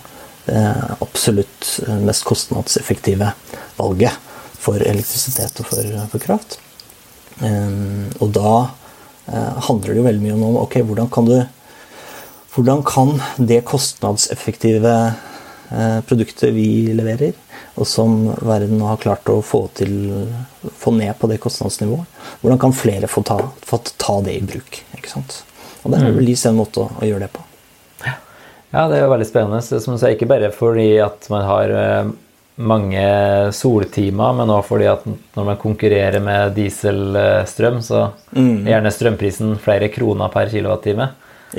det 0.45 0.58
eh, 0.58 0.91
absolutt 1.06 1.71
mest 2.02 2.26
kostnadseffektive 2.26 3.32
valget 3.78 4.30
for 4.62 4.82
elektrisitet 4.82 5.62
og 5.62 5.69
for, 5.69 5.97
for 6.12 6.24
kraft. 6.24 6.60
Um, 7.41 8.10
og 8.21 8.34
da 8.36 8.54
handler 9.65 9.93
det 9.93 9.97
jo 9.97 10.06
veldig 10.06 10.21
mye 10.21 10.34
om 10.36 10.58
ok, 10.62 10.76
hvordan 10.86 11.10
kan 11.13 11.30
du 11.30 11.36
hvordan 12.52 12.82
kan 12.84 13.13
det 13.39 13.62
kostnadseffektive 13.69 14.95
produktet 16.08 16.52
vi 16.56 16.92
leverer, 16.92 17.38
og 17.80 17.88
som 17.88 18.26
verden 18.44 18.82
har 18.84 19.00
klart 19.00 19.30
å 19.32 19.38
få, 19.46 19.64
til, 19.78 19.94
få 20.76 20.92
ned 20.98 21.14
på 21.20 21.30
det 21.32 21.40
kostnadsnivået. 21.44 22.20
Hvordan 22.42 22.60
kan 22.60 22.76
flere 22.76 23.08
få 23.08 23.24
ta, 23.28 23.38
få 23.64 23.80
ta 23.96 24.18
det 24.26 24.36
i 24.36 24.44
bruk? 24.44 24.82
ikke 24.98 25.14
sant? 25.14 25.42
Og 25.82 25.94
det 25.94 26.02
er 26.02 26.12
vel 26.14 26.28
LIS 26.28 26.44
en 26.50 26.60
måte 26.60 26.84
å, 26.84 26.90
å, 27.00 27.06
gjøre 27.08 27.26
det 27.26 27.32
på. 27.34 27.46
Ja, 28.72 28.86
det 28.88 29.00
er 29.00 29.06
jo 29.06 29.12
veldig 29.12 29.28
spennende. 29.28 29.62
Som 29.64 29.96
du 29.96 30.00
sier, 30.00 30.14
ikke 30.16 30.30
bare 30.30 30.52
fordi 30.56 30.94
at 31.04 31.26
man 31.32 31.44
har 31.48 31.74
eh, 31.76 32.12
mange 32.62 33.06
soltimer, 33.56 34.36
men 34.38 34.54
òg 34.54 34.64
fordi 34.68 34.88
at 34.92 35.04
når 35.08 35.50
man 35.50 35.60
konkurrerer 35.60 36.24
med 36.24 36.54
dieselstrøm, 36.56 37.82
så 37.84 38.06
mm. 38.32 38.64
er 38.64 38.76
gjerne 38.76 38.94
strømprisen 38.96 39.58
flere 39.64 39.92
kroner 39.94 40.32
per 40.34 40.52
kilowattime. 40.54 41.10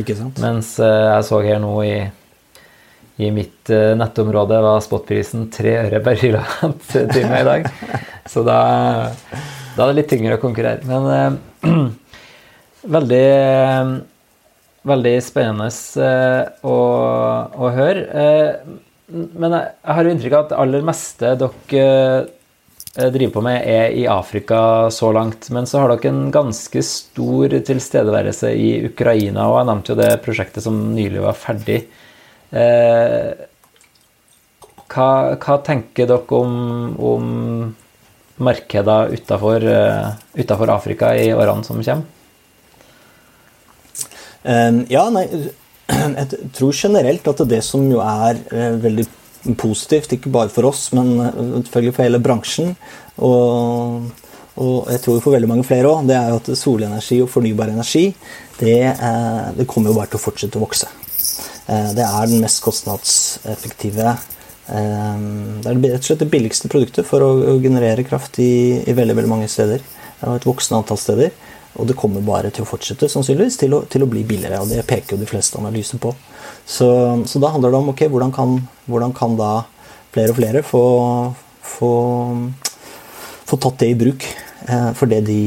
Ikke 0.01 0.17
sant? 0.17 0.41
Mens 0.41 0.75
eh, 0.81 1.09
jeg 1.11 1.29
så 1.29 1.43
her 1.45 1.61
nå 1.63 1.75
i 1.85 1.97
i 3.17 3.31
mitt 3.31 3.71
uh, 3.71 3.97
nettområde 3.97 4.61
var 4.65 4.81
spotprisen 4.85 5.49
tre 5.53 5.75
øre 5.85 6.01
per 6.05 6.17
kilowattime 6.21 7.41
i 7.43 7.49
dag. 7.49 7.67
Så 8.29 8.45
da, 8.47 8.59
da, 9.75 9.83
er 9.83 9.91
det 9.91 9.99
litt 10.01 10.13
tyngre 10.13 10.39
å 10.39 10.43
konkurrere. 10.43 10.85
Men 10.89 11.09
eh, 11.13 11.73
veldig, 12.97 13.27
veldig 14.89 15.17
spennende 15.25 15.69
å, 16.63 16.77
å, 17.53 17.73
høre. 17.75 18.05
men 19.11 19.57
jeg, 19.59 19.73
jeg 19.75 19.97
har 19.99 20.07
jo 20.07 20.15
inntrykk 20.15 20.37
av 20.37 20.47
at 20.47 20.55
det 20.55 20.63
aller 20.65 20.87
meste 20.87 21.35
dere 21.43 21.83
driver 22.93 23.33
på 23.33 23.43
med, 23.45 23.65
er 23.65 23.95
i 23.97 24.07
Afrika 24.11 24.91
så 24.93 25.11
langt. 25.17 25.51
Men 25.53 25.69
så 25.69 25.83
har 25.83 25.93
dere 25.93 26.13
en 26.13 26.31
ganske 26.33 26.85
stor 26.87 27.59
tilstedeværelse 27.67 28.55
i 28.55 28.71
Ukraina, 28.89 29.49
og 29.51 29.59
jeg 29.59 29.69
nevnte 29.73 29.93
jo 29.93 30.01
det 30.01 30.11
prosjektet 30.25 30.65
som 30.65 30.79
nylig 30.95 31.27
var 31.27 31.37
ferdig. 31.37 31.83
Eh, 32.53 33.33
hva, 34.93 35.09
hva, 35.41 35.57
tenker 35.65 36.11
dere 36.11 36.37
om, 36.37 36.57
om 37.01 37.31
markeder 38.43 39.15
utenfor, 39.15 39.65
uh, 39.65 40.75
Afrika 40.75 41.15
i 41.17 41.31
årene 41.33 41.65
som 41.65 41.81
kommer? 41.81 42.05
Um, 44.43 44.83
ja, 44.91 45.07
nei, 45.15 45.25
jeg 46.19 46.53
tror 46.53 46.77
generelt 46.77 47.29
at 47.31 47.45
det 47.49 47.63
som 47.65 47.87
jo 47.89 48.03
er 48.05 48.43
veldig 48.83 49.07
positivt, 49.59 50.13
ikke 50.19 50.33
bare 50.35 50.53
for 50.53 50.69
oss, 50.69 50.91
men 50.97 51.15
selvfølgelig 51.63 51.97
for 51.97 52.05
hele 52.05 52.21
bransjen, 52.23 52.75
og, 53.23 54.11
og 54.61 54.91
jeg 54.93 55.05
tror 55.07 55.23
for 55.23 55.39
veldig 55.39 55.51
mange 55.51 55.67
flere 55.67 55.89
òg, 55.89 56.05
det 56.11 56.19
er 56.19 56.35
jo 56.35 56.43
at 56.43 56.53
solenergi 56.59 57.23
og 57.25 57.31
fornybar 57.33 57.73
energi 57.73 58.11
det, 58.61 58.77
det 59.57 59.67
kommer 59.71 59.91
jo 59.91 59.99
bare 59.99 60.13
til 60.13 60.21
å 60.21 60.27
fortsette 60.27 60.61
å 60.61 60.67
vokse. 60.67 60.91
Eh, 61.67 61.91
det 61.97 62.05
er 62.05 62.27
den 62.27 62.43
mest 62.43 62.63
kostnadseffektive 62.65 64.09
eh, 64.11 65.19
Det 65.63 65.71
er 65.71 65.79
rett 65.79 66.01
og 66.01 66.09
slett 66.09 66.25
det 66.25 66.31
billigste 66.33 66.71
produktet 66.73 67.07
for 67.07 67.23
å 67.23 67.59
generere 67.63 68.07
kraft 68.07 68.41
i, 68.43 68.83
i 68.83 68.97
veldig, 68.97 69.17
veldig 69.21 69.31
mange 69.31 69.51
steder. 69.51 69.85
Og 70.27 70.39
et 70.39 70.49
voksende 70.49 70.83
antall 70.83 71.01
steder. 71.01 71.33
Og 71.81 71.89
det 71.89 71.97
kommer 71.97 72.25
bare 72.25 72.51
til 72.53 72.67
å 72.67 72.69
fortsette 72.69 73.09
sannsynligvis 73.09 73.57
til 73.63 73.79
å, 73.79 73.83
til 73.89 74.05
å 74.05 74.11
bli 74.11 74.25
billigere. 74.29 74.61
Og 74.61 74.73
det 74.73 74.85
peker 74.89 75.17
jo 75.17 75.23
de 75.23 75.31
fleste 75.31 75.61
analyser 75.61 76.03
på. 76.03 76.13
Så, 76.67 76.89
så 77.27 77.43
da 77.43 77.53
handler 77.55 77.73
det 77.73 77.81
om 77.81 77.93
ok, 77.95 78.05
hvordan 78.13 78.35
kan, 78.35 78.59
hvordan 78.91 79.15
kan 79.17 79.39
da 79.39 79.53
flere 80.13 80.35
og 80.35 80.39
flere 80.39 80.65
få, 80.67 80.83
få, 81.65 81.93
få 83.49 83.61
tatt 83.65 83.81
det 83.81 83.93
i 83.95 83.97
bruk 84.03 84.27
eh, 84.29 84.91
for 84.99 85.09
det, 85.09 85.23
de, 85.31 85.41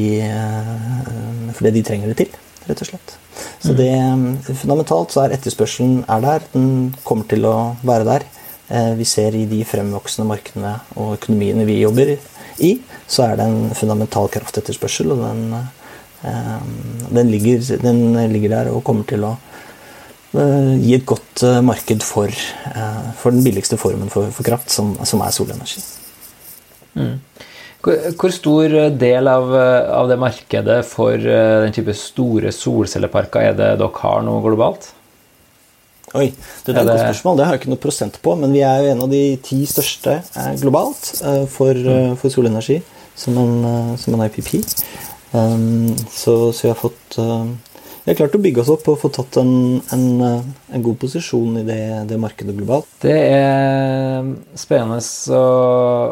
for 1.54 1.68
det 1.68 1.76
de 1.78 1.86
trenger 1.86 2.12
det 2.12 2.18
til, 2.24 2.42
rett 2.66 2.82
og 2.82 2.92
slett. 2.94 3.16
Så 3.64 3.74
det, 3.76 3.92
fundamentalt 4.48 5.14
så 5.14 5.26
er 5.26 5.36
etterspørselen 5.36 6.04
er 6.08 6.24
der. 6.24 6.48
Den 6.54 6.96
kommer 7.04 7.28
til 7.30 7.48
å 7.50 7.56
være 7.86 8.08
der. 8.08 8.28
Eh, 8.68 8.94
vi 8.98 9.06
ser 9.06 9.36
i 9.38 9.46
de 9.46 9.60
fremvoksende 9.68 10.26
markedene 10.26 10.72
og 10.98 11.20
økonomiene 11.20 11.68
vi 11.68 11.82
jobber 11.84 12.16
i, 12.66 12.72
så 13.06 13.28
er 13.28 13.36
det 13.38 13.46
en 13.46 13.76
fundamental 13.78 14.30
kraftetterspørsel, 14.34 15.12
og 15.14 15.22
den, 15.22 15.44
eh, 16.26 16.56
den, 17.12 17.30
ligger, 17.30 17.62
den 17.84 18.32
ligger 18.34 18.56
der 18.56 18.72
og 18.74 18.82
kommer 18.88 19.06
til 19.06 19.28
å 19.28 19.36
eh, 20.34 20.74
gi 20.82 20.96
et 20.98 21.06
godt 21.06 21.46
marked 21.62 22.02
for, 22.04 22.34
for 23.20 23.36
den 23.36 23.46
billigste 23.46 23.78
formen 23.78 24.10
for, 24.10 24.34
for 24.34 24.48
kraft, 24.48 24.74
som, 24.74 24.96
som, 25.06 25.22
er 25.22 25.36
solenergi. 25.36 25.84
Mm. 26.96 27.20
Hvor 27.86 28.34
stor 28.34 28.76
del 28.98 29.30
av, 29.30 29.52
av, 29.54 30.10
det 30.10 30.18
markedet 30.18 30.80
for 30.90 31.14
eh, 31.14 31.58
den 31.66 31.76
type 31.76 31.94
store 31.98 32.54
solcelleparker 32.56 33.52
er 33.52 33.58
det 33.58 33.72
dere 33.82 34.02
har 34.02 34.24
nå 34.26 34.40
globalt? 34.46 34.90
Oi, 36.16 36.30
det 36.32 36.72
er 36.72 36.80
et 36.80 36.88
godt 36.88 37.04
spørsmål. 37.04 37.38
Det 37.38 37.46
har 37.46 37.56
jeg 37.56 37.62
ikke 37.62 37.74
noe 37.74 37.84
prosent 37.84 38.20
på. 38.24 38.36
Men 38.40 38.56
vi 38.56 38.64
er 38.66 38.82
jo 38.82 38.94
en 38.94 39.04
av 39.06 39.12
de 39.12 39.24
ti 39.46 39.62
største 39.70 40.18
eh, 40.24 40.52
globalt 40.62 41.12
eh, 41.22 41.44
for, 41.52 41.76
mm. 41.76 42.16
for 42.22 42.34
solenergi 42.34 42.80
som 43.16 43.38
en, 43.40 43.96
som 44.02 44.16
en 44.18 44.26
IPP. 44.26 44.58
Um, 45.36 45.92
så, 46.12 46.52
så, 46.56 46.66
vi 46.66 46.72
har 46.72 46.80
fått 46.80 47.18
vi 48.06 48.14
har 48.14 48.20
klart 48.20 48.36
å 48.38 48.42
bygge 48.42 48.62
oss 48.62 48.70
opp 48.70 48.86
og 48.92 49.00
få 49.02 49.10
tatt 49.10 49.40
en, 49.42 49.80
en, 49.96 50.04
en 50.22 50.84
god 50.86 50.98
posisjon 51.02 51.56
i 51.58 51.64
det, 51.66 51.82
det, 52.12 52.20
markedet 52.22 52.54
globalt. 52.54 52.86
Det 53.02 53.16
er 53.18 54.28
spennende 54.62 55.00
å, 55.34 55.40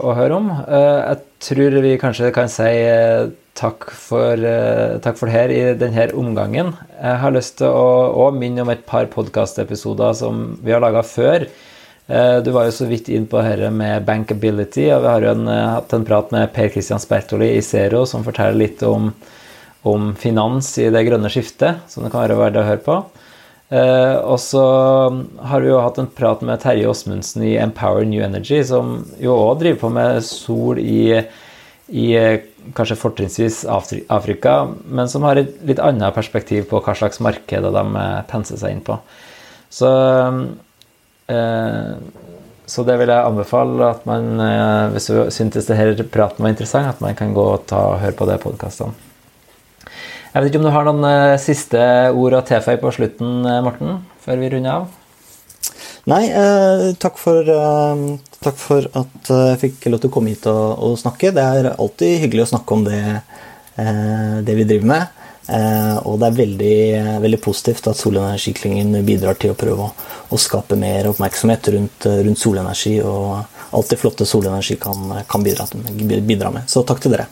å, 0.02 0.16
høre 0.18 0.40
om. 0.40 0.48
Eh, 0.50 1.02
jeg 1.04 1.20
tror 1.46 1.78
vi 1.86 1.92
kanskje 2.02 2.32
kan 2.34 2.50
si 2.50 2.66
eh, 2.66 3.28
takk 3.54 3.86
for, 3.94 4.42
eh, 4.42 4.96
takk 5.06 5.20
for 5.20 5.30
det 5.30 5.36
her 5.36 5.54
i 5.54 5.60
denne 5.78 6.08
omgangen. 6.18 6.74
Jeg 6.98 7.22
har 7.22 7.36
lyst 7.38 7.60
til 7.62 7.70
å, 7.70 7.86
å 8.26 8.32
minne 8.34 8.66
om 8.66 8.74
et 8.74 8.82
par 8.90 9.06
podkastepisoder 9.14 10.18
som 10.18 10.42
vi 10.66 10.74
har 10.74 10.82
laga 10.82 11.06
før. 11.06 11.46
Du 12.44 12.50
var 12.52 12.66
jo 12.68 12.74
så 12.76 12.90
vidt 12.90 13.08
inn 13.14 13.30
på 13.32 13.40
dette 13.46 13.70
med 13.72 14.04
bankability, 14.04 14.90
og 14.92 15.06
vi 15.06 15.08
har 15.08 15.24
jo 15.24 15.30
en, 15.38 15.46
hatt 15.48 15.94
en 15.96 16.04
prat 16.04 16.34
med 16.36 16.50
Per 16.52 16.74
Christian 16.74 17.00
Spertoli 17.00 17.54
i 17.54 17.62
Zero 17.64 18.02
som 18.10 18.26
forteller 18.26 18.60
litt 18.60 18.84
om 18.84 19.14
om 19.84 20.14
finans 20.16 20.72
i 20.80 20.90
det 20.94 21.04
grønne 21.08 21.32
skiftet, 21.32 21.84
som 21.92 22.06
det 22.06 22.12
kan 22.14 22.24
være 22.24 22.40
verdt 22.40 22.60
å 22.62 22.68
høre 22.68 22.84
på. 22.86 22.98
Eh, 23.74 24.18
og 24.22 24.38
så 24.40 24.64
har 25.50 25.64
vi 25.64 25.72
jo 25.72 25.82
hatt 25.82 26.00
en 26.00 26.10
prat 26.12 26.44
med 26.46 26.62
Terje 26.62 26.90
Åsmundsen 26.90 27.46
i 27.48 27.56
Empower 27.62 28.06
New 28.06 28.24
Energy, 28.24 28.62
som 28.68 29.00
jo 29.22 29.36
òg 29.48 29.64
driver 29.64 29.80
på 29.82 29.92
med 29.96 30.20
sol 30.28 30.82
i, 30.82 31.24
i 31.90 32.08
kanskje 32.78 33.00
fortrinnsvis 33.00 33.64
Afrika, 33.68 34.58
men 34.86 35.10
som 35.10 35.26
har 35.28 35.42
et 35.42 35.56
litt 35.68 35.82
annet 35.84 36.16
perspektiv 36.16 36.68
på 36.70 36.82
hva 36.84 36.96
slags 36.98 37.22
markeder 37.24 37.74
de 37.74 37.84
eh, 38.04 38.20
penser 38.30 38.62
seg 38.62 38.76
inn 38.76 38.84
på. 38.86 39.00
Så, 39.74 39.90
eh, 41.34 41.96
så 42.66 42.86
det 42.88 43.00
vil 43.02 43.10
jeg 43.12 43.32
anbefale 43.32 43.90
at 43.90 44.06
man, 44.10 44.36
eh, 44.44 44.92
hvis 44.94 45.10
du 45.10 45.18
syntes 45.34 45.72
denne 45.72 46.08
praten 46.14 46.46
var 46.46 46.54
interessant, 46.54 46.94
at 46.94 47.02
man 47.02 47.18
kan 47.18 47.34
gå 47.34 47.48
og 47.56 47.66
ta, 47.72 47.88
høre 48.04 48.16
på 48.20 48.30
de 48.30 48.38
podkastene. 48.44 49.13
Jeg 50.34 50.42
vet 50.42 50.50
ikke 50.50 50.64
om 50.64 50.66
du 50.66 50.74
har 50.74 50.88
noen 50.88 51.06
uh, 51.06 51.38
siste 51.38 51.80
ord 52.18 52.34
å 52.34 52.42
tilføye 52.48 52.80
på 52.82 52.92
slutten, 52.96 53.44
uh, 53.46 53.60
Morten, 53.62 54.00
før 54.24 54.40
vi 54.42 54.48
runder 54.50 54.80
av? 54.80 54.88
Nei, 56.10 56.24
uh, 56.34 56.88
takk, 56.98 57.20
for, 57.22 57.52
takk, 58.42 58.58
for, 58.58 58.88
at 58.98 59.30
jeg 59.30 59.60
fikk 59.62 59.86
lov 59.94 60.02
til 60.02 60.10
å 60.10 60.14
komme 60.16 60.34
hit 60.34 60.48
og, 60.50 60.64
og, 60.74 60.96
snakke. 60.98 61.30
Det 61.38 61.44
er 61.44 61.70
alltid 61.76 62.24
hyggelig 62.24 62.48
å 62.48 62.50
snakke 62.56 62.80
om 62.80 62.88
det, 62.88 63.04
det 63.78 64.58
vi 64.58 64.66
driver 64.70 64.90
med. 64.90 65.22
og 66.10 66.18
det 66.22 66.28
er 66.28 66.40
veldig, 66.40 66.80
veldig 67.24 67.40
positivt 67.46 67.88
at 67.94 68.02
Solenergiklyngen 68.02 68.98
bidrar 69.06 69.38
til 69.40 69.54
å 69.54 69.60
prøve 69.60 69.86
å, 69.86 69.94
å 70.34 70.42
skape 70.42 70.78
mer 70.82 71.12
oppmerksomhet 71.14 71.72
rundt, 71.78 72.10
rundt, 72.10 72.42
solenergi 72.42 72.98
og 73.06 73.38
alt 73.70 73.94
det 73.94 74.02
flotte 74.02 74.28
solenergi 74.28 74.82
kan, 74.82 75.14
kan 75.30 75.46
bidra, 75.46 75.70
bidra 76.26 76.52
med. 76.58 76.66
Så 76.68 76.84
takk 76.90 77.06
til 77.06 77.16
dere. 77.16 77.30